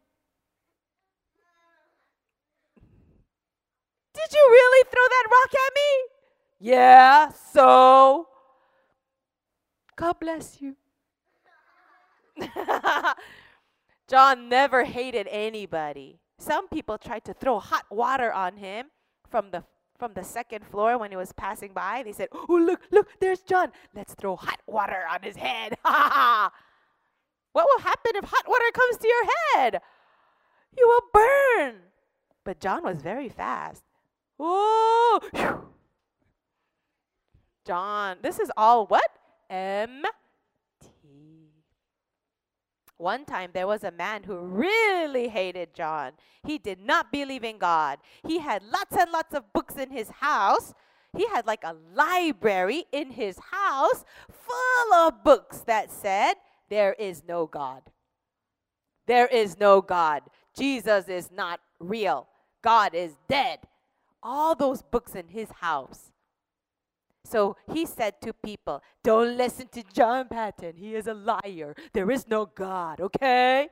Did 4.13 4.31
you 4.31 4.47
really 4.51 4.83
throw 4.91 5.07
that 5.09 5.27
rock 5.31 5.53
at 5.55 5.73
me? 5.73 6.69
Yeah, 6.71 7.31
so? 7.31 8.27
God 9.95 10.19
bless 10.19 10.61
you. 10.61 10.75
John 14.09 14.49
never 14.49 14.85
hated 14.85 15.27
anybody. 15.29 16.19
Some 16.39 16.67
people 16.67 16.97
tried 16.97 17.25
to 17.25 17.33
throw 17.33 17.59
hot 17.59 17.85
water 17.91 18.33
on 18.33 18.57
him 18.57 18.87
from 19.29 19.51
the 19.51 19.63
from 19.99 20.13
the 20.13 20.23
second 20.23 20.65
floor 20.65 20.97
when 20.97 21.11
he 21.11 21.17
was 21.17 21.33
passing 21.33 21.73
by. 21.73 22.01
They 22.03 22.13
said, 22.13 22.29
"Oh, 22.31 22.55
look, 22.55 22.81
look, 22.91 23.07
there's 23.19 23.41
John. 23.41 23.71
Let's 23.93 24.15
throw 24.15 24.35
hot 24.35 24.61
water 24.65 25.03
on 25.11 25.21
his 25.21 25.35
head." 25.35 25.77
what 25.83 26.51
will 27.53 27.79
happen 27.83 28.13
if 28.15 28.23
hot 28.25 28.47
water 28.47 28.71
comes 28.73 28.97
to 28.97 29.07
your 29.07 29.25
head? 29.53 29.81
You 30.75 30.87
will 30.87 31.03
burn. 31.13 31.75
But 32.43 32.59
John 32.59 32.83
was 32.83 33.01
very 33.01 33.29
fast. 33.29 33.83
Oh, 34.39 35.19
John, 37.65 38.17
this 38.23 38.39
is 38.39 38.51
all 38.57 38.87
what? 38.87 39.11
M 39.49 40.03
one 42.99 43.25
time 43.25 43.51
there 43.53 43.67
was 43.67 43.83
a 43.83 43.91
man 43.91 44.23
who 44.23 44.37
really 44.37 45.29
hated 45.29 45.73
John. 45.73 46.11
He 46.43 46.57
did 46.57 46.79
not 46.79 47.11
believe 47.11 47.43
in 47.43 47.57
God. 47.57 47.99
He 48.27 48.39
had 48.39 48.61
lots 48.63 48.95
and 48.97 49.11
lots 49.11 49.33
of 49.33 49.51
books 49.53 49.75
in 49.75 49.89
his 49.89 50.09
house. 50.09 50.73
He 51.17 51.25
had 51.27 51.47
like 51.47 51.63
a 51.63 51.75
library 51.95 52.85
in 52.91 53.11
his 53.11 53.39
house 53.51 54.03
full 54.29 54.93
of 54.93 55.23
books 55.23 55.61
that 55.61 55.91
said, 55.91 56.35
There 56.69 56.93
is 56.93 57.23
no 57.27 57.47
God. 57.47 57.83
There 59.07 59.27
is 59.27 59.57
no 59.57 59.81
God. 59.81 60.23
Jesus 60.55 61.07
is 61.07 61.31
not 61.31 61.61
real. 61.79 62.27
God 62.61 62.93
is 62.93 63.13
dead. 63.27 63.59
All 64.21 64.55
those 64.55 64.81
books 64.81 65.15
in 65.15 65.29
his 65.29 65.49
house. 65.61 66.08
So 67.25 67.57
he 67.71 67.85
said 67.85 68.21
to 68.21 68.33
people, 68.33 68.81
Don't 69.03 69.37
listen 69.37 69.67
to 69.69 69.83
John 69.93 70.27
Patton. 70.27 70.75
He 70.77 70.95
is 70.95 71.07
a 71.07 71.13
liar. 71.13 71.75
There 71.93 72.09
is 72.11 72.27
no 72.27 72.45
God, 72.45 73.01
okay? 73.01 73.69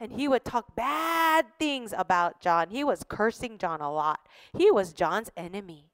And 0.00 0.12
he 0.12 0.28
would 0.28 0.44
talk 0.44 0.76
bad 0.76 1.46
things 1.58 1.94
about 1.96 2.40
John. 2.40 2.70
He 2.70 2.84
was 2.84 3.04
cursing 3.08 3.58
John 3.58 3.80
a 3.80 3.92
lot. 3.92 4.20
He 4.56 4.70
was 4.70 4.92
John's 4.92 5.30
enemy. 5.36 5.90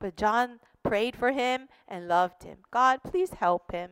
But 0.00 0.16
John 0.16 0.58
prayed 0.82 1.14
for 1.14 1.32
him 1.32 1.68
and 1.86 2.08
loved 2.08 2.42
him. 2.42 2.58
God, 2.72 3.00
please 3.04 3.30
help 3.34 3.70
him. 3.70 3.90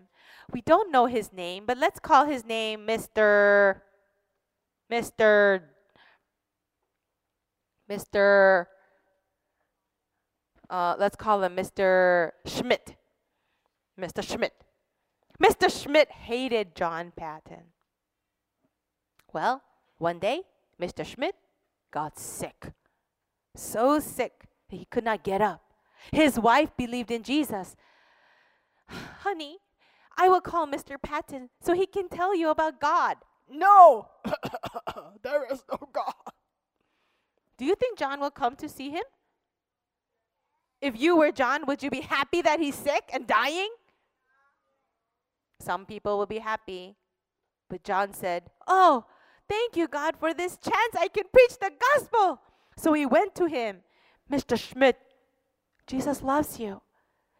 We 0.50 0.62
don't 0.62 0.90
know 0.90 1.06
his 1.06 1.32
name, 1.32 1.64
but 1.66 1.78
let's 1.78 2.00
call 2.00 2.24
his 2.24 2.44
name 2.44 2.86
Mr. 2.86 3.80
Mr. 4.90 5.62
Mr 7.90 8.66
uh, 10.70 10.96
let's 10.98 11.16
call 11.16 11.42
him 11.42 11.56
Mr. 11.56 12.32
Schmidt. 12.46 12.96
Mr. 13.98 14.22
Schmidt. 14.22 14.52
Mr. 15.42 15.70
Schmidt 15.70 16.10
hated 16.10 16.74
John 16.74 17.12
Patton. 17.16 17.72
Well, 19.32 19.62
one 19.98 20.18
day, 20.18 20.42
Mr. 20.80 21.04
Schmidt 21.04 21.34
got 21.90 22.18
sick. 22.18 22.72
So 23.54 23.98
sick 24.00 24.44
that 24.70 24.76
he 24.76 24.84
could 24.84 25.04
not 25.04 25.24
get 25.24 25.40
up. 25.40 25.62
His 26.12 26.38
wife 26.38 26.70
believed 26.76 27.10
in 27.10 27.22
Jesus. 27.22 27.76
Honey, 28.88 29.58
I 30.16 30.28
will 30.28 30.40
call 30.40 30.66
Mr. 30.66 30.96
Patton 31.00 31.50
so 31.60 31.74
he 31.74 31.86
can 31.86 32.08
tell 32.08 32.34
you 32.34 32.50
about 32.50 32.80
God. 32.80 33.16
No, 33.50 34.08
there 35.22 35.46
is 35.50 35.62
no 35.70 35.88
God. 35.92 36.12
Do 37.56 37.64
you 37.64 37.74
think 37.74 37.98
John 37.98 38.20
will 38.20 38.30
come 38.30 38.56
to 38.56 38.68
see 38.68 38.90
him? 38.90 39.04
If 40.80 40.98
you 40.98 41.16
were 41.16 41.32
John, 41.32 41.66
would 41.66 41.82
you 41.82 41.90
be 41.90 42.02
happy 42.02 42.42
that 42.42 42.60
he's 42.60 42.74
sick 42.74 43.10
and 43.12 43.26
dying? 43.26 43.70
Some 45.60 45.86
people 45.86 46.18
will 46.18 46.26
be 46.26 46.38
happy. 46.38 46.96
But 47.68 47.82
John 47.82 48.12
said, 48.12 48.44
Oh, 48.66 49.04
thank 49.48 49.76
you, 49.76 49.88
God, 49.88 50.16
for 50.18 50.32
this 50.32 50.56
chance 50.56 50.94
I 50.98 51.08
can 51.08 51.24
preach 51.32 51.58
the 51.60 51.72
gospel. 51.94 52.40
So 52.76 52.92
he 52.92 53.06
went 53.06 53.34
to 53.36 53.46
him, 53.46 53.78
Mr. 54.30 54.58
Schmidt, 54.58 54.98
Jesus 55.86 56.22
loves 56.22 56.60
you. 56.60 56.82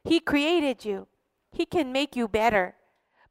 He 0.05 0.21
created 0.21 0.85
you, 0.85 1.07
He 1.53 1.67
can 1.67 1.93
make 1.93 2.17
you 2.17 2.29
better. 2.29 2.75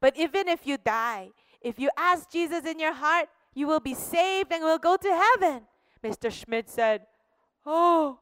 But 0.00 0.16
even 0.16 0.48
if 0.48 0.66
you 0.66 0.78
die, 0.78 1.30
if 1.60 1.78
you 1.78 1.90
ask 1.98 2.30
Jesus 2.30 2.64
in 2.64 2.78
your 2.78 2.92
heart, 2.92 3.28
you 3.52 3.66
will 3.66 3.80
be 3.80 3.94
saved 3.94 4.52
and 4.52 4.62
will 4.62 4.78
go 4.78 4.96
to 4.96 5.24
heaven. 5.40 5.62
Mr. 6.04 6.30
Schmidt 6.30 6.70
said, 6.70 7.06
Oh, 7.66 8.20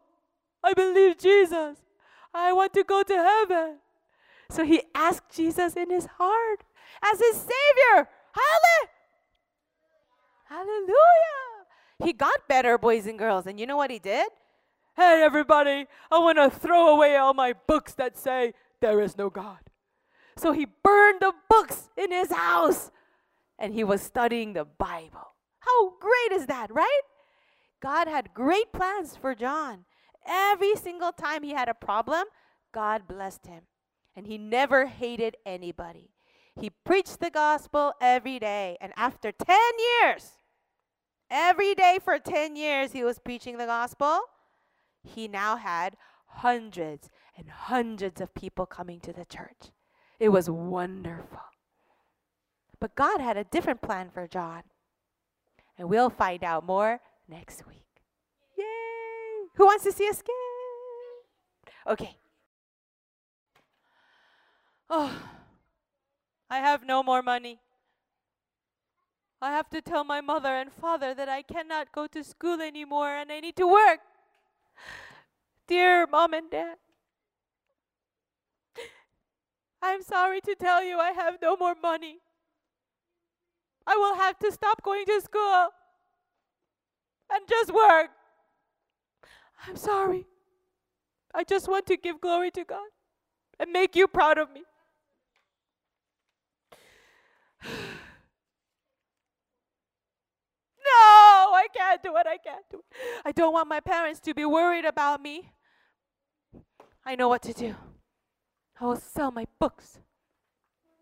I 0.67 0.75
believe 0.75 1.17
Jesus. 1.17 1.79
I 2.35 2.53
want 2.53 2.75
to 2.75 2.83
go 2.83 3.05
to 3.05 3.15
heaven. 3.15 3.79
So 4.51 4.65
he 4.65 4.83
asked 4.95 5.31
Jesus 5.33 5.75
in 5.75 5.91
his 5.91 6.07
heart 6.19 6.65
as 7.03 7.21
his 7.21 7.37
Savior. 7.37 8.09
Hallelujah! 8.33 8.91
Hallelujah! 10.49 10.97
He 12.03 12.13
got 12.13 12.49
better, 12.49 12.79
boys 12.79 13.07
and 13.07 13.19
girls. 13.19 13.47
And 13.47 13.61
you 13.61 13.67
know 13.67 13.77
what 13.77 13.93
he 13.93 14.01
did? 14.01 14.29
Hey, 14.97 15.23
everybody, 15.25 15.87
I 16.11 16.19
want 16.19 16.39
to 16.39 16.51
throw 16.51 16.95
away 16.95 17.17
all 17.17 17.33
my 17.33 17.55
books 17.67 17.95
that 17.95 18.19
say 18.19 18.53
there 18.81 19.01
is 19.01 19.17
no 19.17 19.31
God. 19.31 19.59
So 20.37 20.53
he 20.53 20.67
burned 20.83 21.21
the 21.21 21.33
books 21.49 21.91
in 21.97 22.11
his 22.11 22.33
house 22.33 22.91
and 23.59 23.73
he 23.73 23.85
was 23.85 24.03
studying 24.03 24.53
the 24.53 24.65
Bible. 24.65 25.35
How 25.61 25.95
great 26.01 26.33
is 26.33 26.47
that, 26.47 26.75
right? 26.75 27.03
God 27.81 28.09
had 28.09 28.35
great 28.35 28.73
plans 28.73 29.17
for 29.17 29.35
John. 29.35 29.85
Every 30.27 30.75
single 30.77 31.13
time 31.13 31.43
he 31.43 31.53
had 31.53 31.69
a 31.69 31.75
problem, 31.75 32.25
God 32.73 33.09
blessed 33.09 33.47
him. 33.47 33.63
And 34.15 34.27
he 34.27 34.39
never 34.39 34.87
hated 34.87 35.37
anybody. 35.45 36.11
He 36.59 36.71
preached 36.71 37.21
the 37.21 37.31
gospel 37.31 37.93
every 38.01 38.39
day. 38.39 38.79
And 38.81 38.93
after 38.97 39.31
10 39.31 39.59
years, 40.03 40.39
every 41.31 41.75
day 41.75 41.99
for 42.03 42.19
10 42.19 42.57
years, 42.57 42.93
he 42.93 43.05
was 43.05 43.19
preaching 43.19 43.59
the 43.59 43.67
gospel. 43.67 44.21
He 45.03 45.29
now 45.29 45.57
had 45.57 45.97
hundreds 46.27 47.11
and 47.37 47.49
hundreds 47.49 48.21
of 48.21 48.35
people 48.35 48.65
coming 48.67 49.01
to 49.01 49.13
the 49.13 49.27
church. 49.27 49.71
It 50.19 50.31
was 50.31 50.49
wonderful. 50.49 51.41
But 52.81 52.95
God 52.95 53.21
had 53.21 53.37
a 53.37 53.45
different 53.45 53.83
plan 53.83 54.11
for 54.11 54.27
John. 54.27 54.63
And 55.79 55.89
we'll 55.91 56.11
find 56.11 56.43
out 56.43 56.65
more 56.65 57.01
next 57.29 57.67
week. 57.67 57.86
Who 59.57 59.65
wants 59.65 59.85
to 59.85 59.93
see 59.93 60.09
us 60.09 60.21
again? 60.21 60.37
Okay. 61.87 62.17
Oh, 64.89 65.13
I 66.49 66.59
have 66.59 66.85
no 66.85 67.03
more 67.03 67.23
money. 67.23 67.59
I 69.41 69.51
have 69.51 69.69
to 69.71 69.81
tell 69.81 70.05
my 70.05 70.21
mother 70.21 70.49
and 70.49 70.73
father 70.73 71.15
that 71.15 71.29
I 71.29 71.43
cannot 71.43 71.93
go 71.93 72.07
to 72.07 72.25
school 72.25 72.61
anymore 72.61 73.11
and 73.11 73.31
I 73.31 73.41
need 73.41 73.57
to 73.57 73.67
work. 73.67 74.01
Dear 75.67 76.07
mom 76.07 76.33
and 76.35 76.51
dad, 76.51 76.77
I'm 79.83 80.03
sorry 80.03 80.41
to 80.43 80.55
tell 80.55 80.83
you 80.83 80.99
I 80.99 81.13
have 81.13 81.39
no 81.43 81.57
more 81.57 81.75
money. 81.81 82.19
I 83.87 83.97
will 83.97 84.17
have 84.17 84.39
to 84.41 84.53
stop 84.53 84.83
going 84.83 85.05
to 85.07 85.21
school 85.21 85.69
and 87.31 87.47
just 87.49 87.73
work. 87.73 88.11
I'm 89.67 89.77
sorry. 89.77 90.27
I 91.35 91.45
just 91.45 91.69
want 91.69 91.87
to 91.87 91.97
give 91.97 92.21
glory 92.21 92.51
to 92.53 92.65
God 92.65 92.89
and 93.59 93.73
make 93.73 93.97
you 93.97 94.07
proud 94.07 94.39
of 94.39 94.49
me. 94.53 94.63
No, 100.89 101.53
I 101.53 101.67
can't 101.77 102.01
do 102.01 102.17
it. 102.17 102.27
I 102.29 102.39
can't 102.39 102.65
do 102.71 102.79
it. 102.79 102.85
I 103.25 103.33
don't 103.33 103.53
want 103.53 103.69
my 103.69 103.81
parents 103.81 104.21
to 104.21 104.33
be 104.33 104.45
worried 104.45 104.85
about 104.85 105.21
me. 105.21 105.51
I 107.05 107.17
know 107.17 107.29
what 107.29 107.43
to 107.43 107.53
do. 107.53 107.75
I 108.81 108.85
will 108.85 108.97
sell 108.97 109.33
my 109.33 109.47
books. 109.59 109.99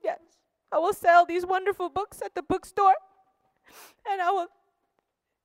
Yes, 0.03 0.21
I 0.73 0.79
will 0.79 0.95
sell 0.95 1.27
these 1.27 1.45
wonderful 1.45 1.91
books 1.91 2.23
at 2.25 2.35
the 2.35 2.43
bookstore. 2.43 2.95
And 4.11 4.23
I 4.23 4.31
will 4.31 4.49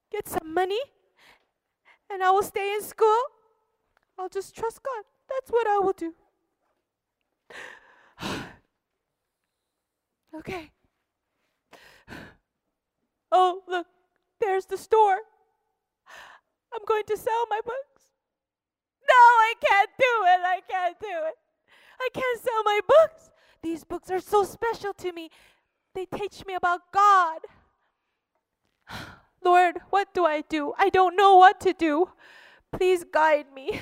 get 0.10 0.28
some 0.30 0.54
money. 0.54 0.80
And 2.12 2.24
I 2.24 2.32
will 2.32 2.44
stay 2.44 2.74
in 2.74 2.82
school. 2.82 3.22
I'll 4.18 4.30
just 4.30 4.56
trust 4.56 4.82
God. 4.84 5.04
That's 5.30 5.52
what 5.52 5.68
I 5.68 5.80
will 5.80 5.94
do. 5.94 6.14
okay. 10.36 10.72
Oh, 13.32 13.62
look, 13.68 13.86
there's 14.42 14.66
the 14.66 14.76
store. 14.76 15.20
I'm 16.74 16.84
going 16.88 17.04
to 17.06 17.16
sell 17.16 17.46
my 17.48 17.60
books. 17.64 18.14
No, 19.08 19.16
I 19.16 19.54
can't 19.62 19.90
do 20.00 20.24
it. 20.26 20.42
I 20.44 20.62
can't 20.68 21.00
do 21.00 21.08
it. 21.08 21.36
I 22.00 22.10
can't 22.14 22.42
sell 22.42 22.64
my 22.64 22.80
books. 22.88 23.30
These 23.62 23.84
books 23.84 24.10
are 24.10 24.20
so 24.20 24.44
special 24.44 24.94
to 24.94 25.12
me. 25.12 25.30
They 25.94 26.06
teach 26.06 26.46
me 26.46 26.56
about 26.56 26.92
God. 26.92 27.42
Lord, 29.44 29.78
what 29.90 30.14
do 30.14 30.26
I 30.26 30.42
do? 30.42 30.74
I 30.78 30.90
don't 30.90 31.16
know 31.16 31.36
what 31.36 31.60
to 31.62 31.74
do. 31.74 32.10
Please 32.72 33.04
guide 33.04 33.48
me. 33.54 33.82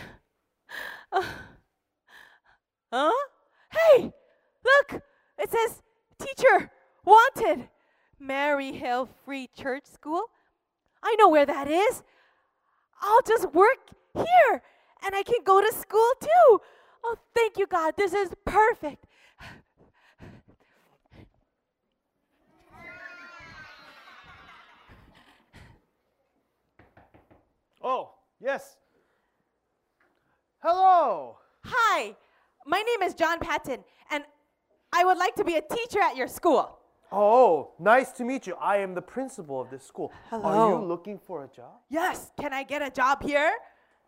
Uh, 1.11 1.23
huh? 2.93 3.11
Hey, 3.71 4.13
look, 4.63 5.01
it 5.37 5.51
says 5.51 5.81
teacher 6.19 6.71
wanted. 7.05 7.69
Maryhill 8.21 9.09
Free 9.25 9.49
Church 9.55 9.85
School. 9.85 10.23
I 11.03 11.15
know 11.15 11.29
where 11.29 11.45
that 11.45 11.69
is. 11.69 12.03
I'll 13.01 13.21
just 13.21 13.53
work 13.53 13.77
here 14.15 14.63
and 15.05 15.15
I 15.15 15.23
can 15.23 15.43
go 15.43 15.61
to 15.61 15.71
school 15.73 16.11
too. 16.19 16.61
Oh, 17.03 17.15
thank 17.35 17.57
you, 17.57 17.67
God. 17.67 17.93
This 17.97 18.13
is 18.13 18.31
perfect. 18.45 19.05
Oh, 27.89 28.09
yes. 28.41 28.75
Hello. 30.59 31.37
Hi, 31.63 32.17
my 32.65 32.81
name 32.81 33.01
is 33.01 33.13
John 33.13 33.39
Patton, 33.39 33.79
and 34.11 34.25
I 34.91 35.05
would 35.05 35.17
like 35.17 35.35
to 35.35 35.45
be 35.45 35.55
a 35.55 35.61
teacher 35.61 36.01
at 36.01 36.17
your 36.17 36.27
school. 36.27 36.79
Oh, 37.13 37.71
nice 37.79 38.11
to 38.17 38.25
meet 38.25 38.45
you. 38.45 38.55
I 38.59 38.79
am 38.79 38.93
the 38.93 39.01
principal 39.01 39.61
of 39.61 39.69
this 39.69 39.85
school. 39.85 40.11
Hello. 40.29 40.43
Are 40.43 40.69
you 40.71 40.85
looking 40.85 41.17
for 41.17 41.45
a 41.45 41.47
job? 41.47 41.75
Yes, 41.89 42.33
can 42.37 42.51
I 42.51 42.63
get 42.63 42.81
a 42.81 42.89
job 42.89 43.23
here? 43.23 43.53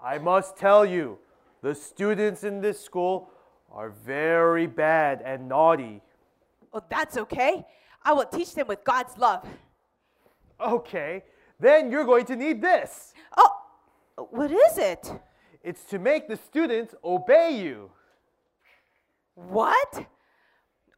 I 0.04 0.18
must 0.18 0.58
tell 0.58 0.86
you, 0.86 1.18
the 1.62 1.74
students 1.74 2.44
in 2.44 2.60
this 2.60 2.84
school 2.84 3.30
are 3.72 3.92
very 3.92 4.68
bad 4.68 5.22
and 5.24 5.48
naughty. 5.48 6.02
Oh, 6.74 6.84
that's 6.90 7.16
okay. 7.16 7.66
I 8.04 8.12
will 8.12 8.26
teach 8.26 8.56
them 8.56 8.68
with 8.68 8.84
God's 8.84 9.18
love. 9.18 9.48
Okay, 10.60 11.24
then 11.62 11.90
you're 11.90 12.04
going 12.04 12.26
to 12.26 12.36
need 12.36 12.62
this. 12.62 13.14
Oh, 13.38 13.56
what 14.32 14.52
is 14.52 14.78
it? 14.78 15.12
It's 15.64 15.84
to 15.86 16.00
make 16.00 16.28
the 16.28 16.38
students 16.38 16.96
obey 17.04 17.62
you. 17.62 17.92
What? 19.36 20.06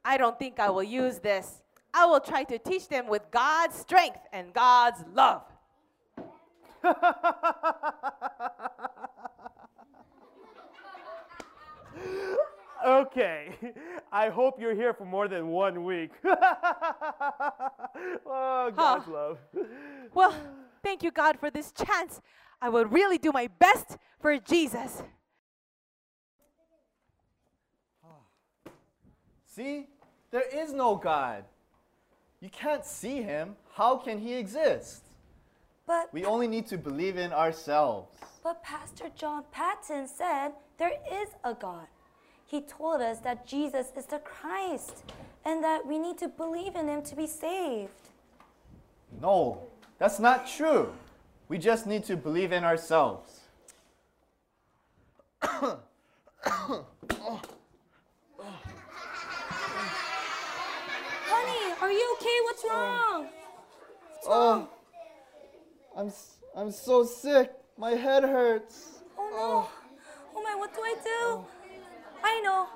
I 0.03 0.17
don't 0.17 0.37
think 0.37 0.59
I 0.59 0.69
will 0.69 0.83
use 0.83 1.19
this. 1.19 1.61
I 1.93 2.05
will 2.05 2.19
try 2.19 2.43
to 2.43 2.57
teach 2.57 2.87
them 2.87 3.07
with 3.07 3.29
God's 3.31 3.75
strength 3.75 4.19
and 4.31 4.53
God's 4.53 5.03
love. 5.13 5.43
Okay, 12.83 13.53
I 14.11 14.29
hope 14.29 14.59
you're 14.59 14.73
here 14.73 14.91
for 14.93 15.05
more 15.05 15.27
than 15.27 15.49
one 15.49 15.83
week. 15.83 16.09
oh, 18.25 18.71
God's 18.75 19.07
love. 19.07 19.37
Well, 20.15 20.33
thank 20.83 21.03
you, 21.03 21.11
God, 21.11 21.37
for 21.39 21.51
this 21.51 21.71
chance. 21.71 22.21
I 22.61 22.69
will 22.69 22.85
really 22.85 23.17
do 23.17 23.31
my 23.31 23.49
best 23.59 23.97
for 24.19 24.37
Jesus. 24.37 25.01
See? 29.47 29.87
There 30.31 30.47
is 30.53 30.71
no 30.71 30.95
God. 30.95 31.43
You 32.39 32.49
can't 32.49 32.85
see 32.85 33.21
him. 33.21 33.55
How 33.73 33.97
can 33.97 34.17
he 34.17 34.33
exist? 34.33 35.03
But, 35.85 36.13
We 36.13 36.23
only 36.23 36.47
need 36.47 36.67
to 36.67 36.77
believe 36.77 37.17
in 37.17 37.33
ourselves. 37.33 38.17
but 38.43 38.63
Pastor 38.63 39.09
John 39.15 39.43
Patton 39.51 40.07
said 40.07 40.51
there 40.77 40.93
is 41.11 41.29
a 41.43 41.53
God. 41.53 41.87
He 42.45 42.61
told 42.61 43.01
us 43.01 43.19
that 43.19 43.45
Jesus 43.45 43.91
is 43.97 44.05
the 44.05 44.19
Christ 44.19 45.03
and 45.45 45.63
that 45.63 45.85
we 45.85 45.97
need 45.99 46.17
to 46.19 46.27
believe 46.27 46.75
in 46.75 46.87
him 46.87 47.01
to 47.03 47.15
be 47.15 47.27
saved. 47.27 48.09
No, 49.21 49.63
that's 49.99 50.19
not 50.19 50.47
true. 50.47 50.93
We 51.51 51.57
just 51.57 51.85
need 51.85 52.05
to 52.05 52.15
believe 52.15 52.53
in 52.53 52.63
ourselves. 52.63 53.41
Honey, 55.41 55.73
are 61.81 61.91
you 61.91 62.15
okay? 62.15 62.37
What's 62.45 62.63
oh. 62.63 62.69
wrong? 62.69 63.27
Oh, 64.27 64.69
I'm, 65.97 66.13
I'm 66.55 66.71
so 66.71 67.03
sick. 67.03 67.51
My 67.77 67.91
head 67.91 68.23
hurts. 68.23 69.01
Oh 69.17 69.29
no. 69.29 69.37
Oh. 69.37 69.69
oh 70.37 70.41
my, 70.41 70.55
what 70.55 70.73
do 70.73 70.79
I 70.79 70.95
do? 71.03 71.43
I 72.23 72.39
know. 72.45 72.69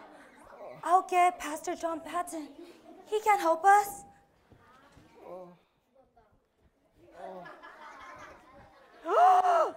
I'll 0.83 1.07
get 1.09 1.39
Pastor 1.39 1.75
John 1.75 2.01
Patton. 2.01 2.49
He 3.05 3.21
can 3.21 3.39
help 3.39 3.63
us. 3.63 4.03
Oh. 5.25 5.47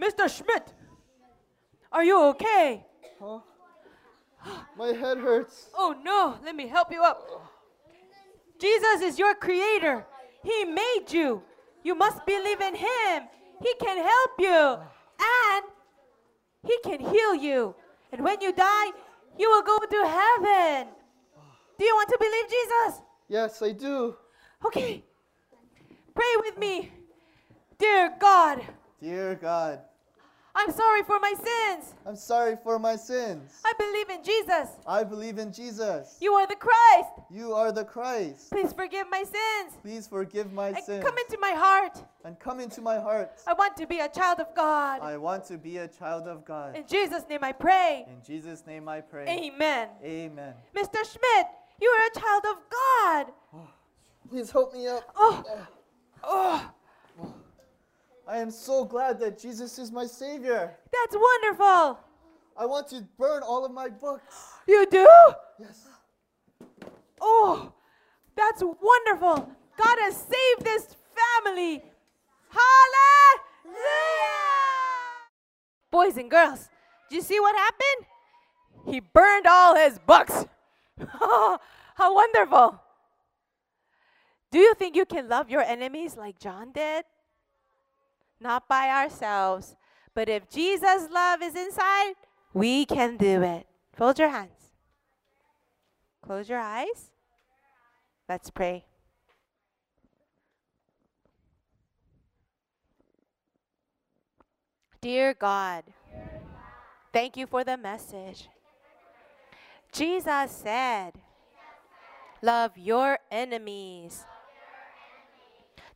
Mr. 0.00 0.28
Schmidt, 0.28 0.72
are 1.92 2.04
you 2.04 2.22
okay? 2.28 2.84
Huh? 3.20 3.40
My 4.78 4.88
head 4.88 5.18
hurts. 5.18 5.68
Oh 5.74 5.94
no, 6.02 6.38
let 6.44 6.54
me 6.54 6.66
help 6.66 6.92
you 6.92 7.02
up. 7.02 7.26
Jesus 8.58 9.02
is 9.02 9.18
your 9.18 9.34
creator. 9.34 10.06
He 10.42 10.64
made 10.64 11.06
you. 11.10 11.42
You 11.84 11.94
must 11.94 12.24
believe 12.26 12.60
in 12.60 12.74
him. 12.74 13.28
He 13.62 13.74
can 13.80 13.98
help 13.98 14.30
you. 14.38 14.78
And 15.20 15.64
he 16.64 16.78
can 16.82 17.00
heal 17.00 17.34
you. 17.34 17.74
And 18.12 18.24
when 18.24 18.40
you 18.40 18.52
die, 18.52 18.90
you 19.38 19.48
will 19.48 19.62
go 19.62 19.78
to 19.78 20.08
heaven. 20.08 20.88
Do 21.78 21.84
you 21.84 21.94
want 21.94 22.08
to 22.08 22.18
believe 22.18 22.48
Jesus? 22.48 23.02
Yes, 23.28 23.62
I 23.62 23.72
do. 23.72 24.16
Okay. 24.64 25.04
Pray 26.14 26.34
with 26.38 26.58
me. 26.58 26.90
Dear 27.78 28.12
God, 28.20 28.62
Dear 29.00 29.36
God, 29.36 29.80
I'm 30.54 30.72
sorry 30.72 31.04
for 31.04 31.20
my 31.20 31.32
sins. 31.34 31.94
I'm 32.04 32.16
sorry 32.16 32.56
for 32.64 32.76
my 32.80 32.96
sins. 32.96 33.60
I 33.64 33.72
believe 33.78 34.10
in 34.10 34.24
Jesus. 34.24 34.68
I 34.84 35.04
believe 35.04 35.38
in 35.38 35.52
Jesus. 35.52 36.16
You 36.20 36.32
are 36.32 36.46
the 36.48 36.56
Christ. 36.56 37.10
You 37.30 37.52
are 37.54 37.70
the 37.70 37.84
Christ. 37.84 38.50
Please 38.50 38.72
forgive 38.72 39.06
my 39.08 39.22
sins. 39.22 39.76
Please 39.82 40.08
forgive 40.08 40.52
my 40.52 40.68
And 40.70 40.78
sins 40.84 41.04
come 41.04 41.16
into 41.16 41.38
my 41.40 41.52
heart. 41.52 42.02
and 42.24 42.36
come 42.40 42.58
into 42.58 42.80
my 42.80 42.98
heart. 42.98 43.30
I 43.46 43.52
want 43.52 43.76
to 43.76 43.86
be 43.86 44.00
a 44.00 44.08
child 44.08 44.40
of 44.40 44.52
God. 44.56 45.00
I 45.00 45.16
want 45.16 45.44
to 45.44 45.56
be 45.58 45.76
a 45.78 45.86
child 45.86 46.26
of 46.26 46.44
God. 46.44 46.74
In 46.76 46.84
Jesus' 46.88 47.22
name 47.30 47.44
I 47.44 47.52
pray. 47.52 48.06
In 48.08 48.20
Jesus' 48.26 48.66
name 48.66 48.88
I 48.88 49.00
pray. 49.00 49.26
Amen. 49.28 49.90
Amen. 50.02 50.54
Mr. 50.76 50.98
Schmidt, 51.04 51.46
you 51.80 51.88
are 51.88 52.06
a 52.06 52.20
child 52.20 52.44
of 52.50 52.56
God. 52.80 53.26
Oh, 53.54 53.68
please 54.28 54.50
help 54.50 54.74
me 54.74 54.88
up. 54.88 55.04
Oh, 55.14 55.44
oh, 56.24 56.70
I 58.28 58.38
am 58.38 58.50
so 58.50 58.84
glad 58.84 59.18
that 59.20 59.38
Jesus 59.38 59.78
is 59.78 59.90
my 59.90 60.04
Savior. 60.04 60.76
that's 60.92 61.16
wonderful. 61.16 61.98
I 62.58 62.66
want 62.66 62.86
to 62.88 63.02
burn 63.18 63.42
all 63.42 63.64
of 63.64 63.72
my 63.72 63.88
books. 63.88 64.52
You 64.66 64.86
do? 64.90 65.08
Yes. 65.58 65.88
Oh, 67.20 67.72
that's 68.36 68.62
wonderful. 68.62 69.50
God 69.82 69.96
has 70.00 70.14
saved 70.14 70.62
this 70.62 70.94
family. 71.16 71.82
Hallelujah! 72.50 73.78
Boys 75.90 76.18
and 76.18 76.30
girls, 76.30 76.68
did 77.08 77.16
you 77.16 77.22
see 77.22 77.40
what 77.40 77.56
happened? 77.56 78.06
He 78.92 79.00
burned 79.00 79.46
all 79.46 79.74
his 79.74 79.98
books. 80.06 80.44
How 80.98 82.14
wonderful. 82.14 82.78
Do 84.50 84.58
you 84.58 84.74
think 84.74 84.96
you 84.96 85.06
can 85.06 85.28
love 85.28 85.48
your 85.48 85.62
enemies 85.62 86.16
like 86.16 86.38
John 86.38 86.72
did? 86.72 87.04
Not 88.40 88.68
by 88.68 88.88
ourselves, 88.88 89.76
but 90.14 90.28
if 90.28 90.48
Jesus' 90.48 91.08
love 91.10 91.42
is 91.42 91.56
inside, 91.56 92.14
we 92.52 92.86
can 92.86 93.16
do 93.16 93.42
it. 93.42 93.66
Fold 93.92 94.18
your 94.18 94.28
hands. 94.28 94.72
Close 96.22 96.48
your 96.48 96.60
eyes. 96.60 97.10
Let's 98.28 98.50
pray. 98.50 98.84
Dear 105.00 105.34
God, 105.34 105.84
thank 107.12 107.36
you 107.36 107.46
for 107.46 107.62
the 107.62 107.76
message. 107.76 108.48
Jesus 109.92 110.50
said, 110.50 111.12
Love 112.42 112.76
your 112.76 113.18
enemies. 113.30 114.24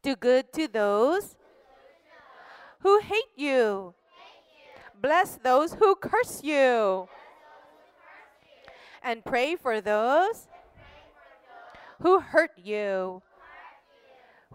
Do 0.02 0.16
good 0.16 0.52
to 0.54 0.66
those 0.66 1.36
who 2.82 3.00
hate 3.00 3.32
you. 3.36 3.94
Bless 5.00 5.36
those 5.36 5.74
who 5.74 5.94
curse 5.94 6.42
you. 6.42 7.08
And 9.02 9.24
pray 9.24 9.56
for 9.56 9.80
those 9.80 10.46
who 12.00 12.20
hurt 12.20 12.52
you. 12.56 13.22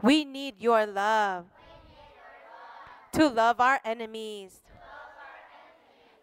We 0.01 0.23
need 0.23 0.55
your 0.59 0.85
love 0.85 1.45
to 3.13 3.27
love 3.27 3.59
our 3.59 3.79
enemies. 3.83 4.61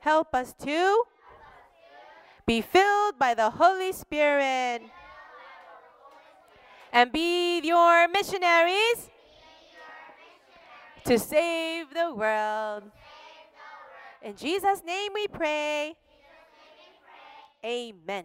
Help 0.00 0.34
us 0.34 0.54
to 0.62 1.04
be 2.46 2.60
filled 2.60 3.18
by 3.18 3.34
the 3.34 3.50
Holy 3.50 3.92
Spirit 3.92 4.82
and 6.92 7.10
be 7.10 7.60
your 7.60 8.06
missionaries 8.08 9.10
to 11.04 11.18
save 11.18 11.92
the 11.92 12.14
world. 12.14 12.84
In 14.22 14.36
Jesus' 14.36 14.82
name 14.84 15.12
we 15.14 15.28
pray. 15.28 15.96
Amen. 17.64 18.24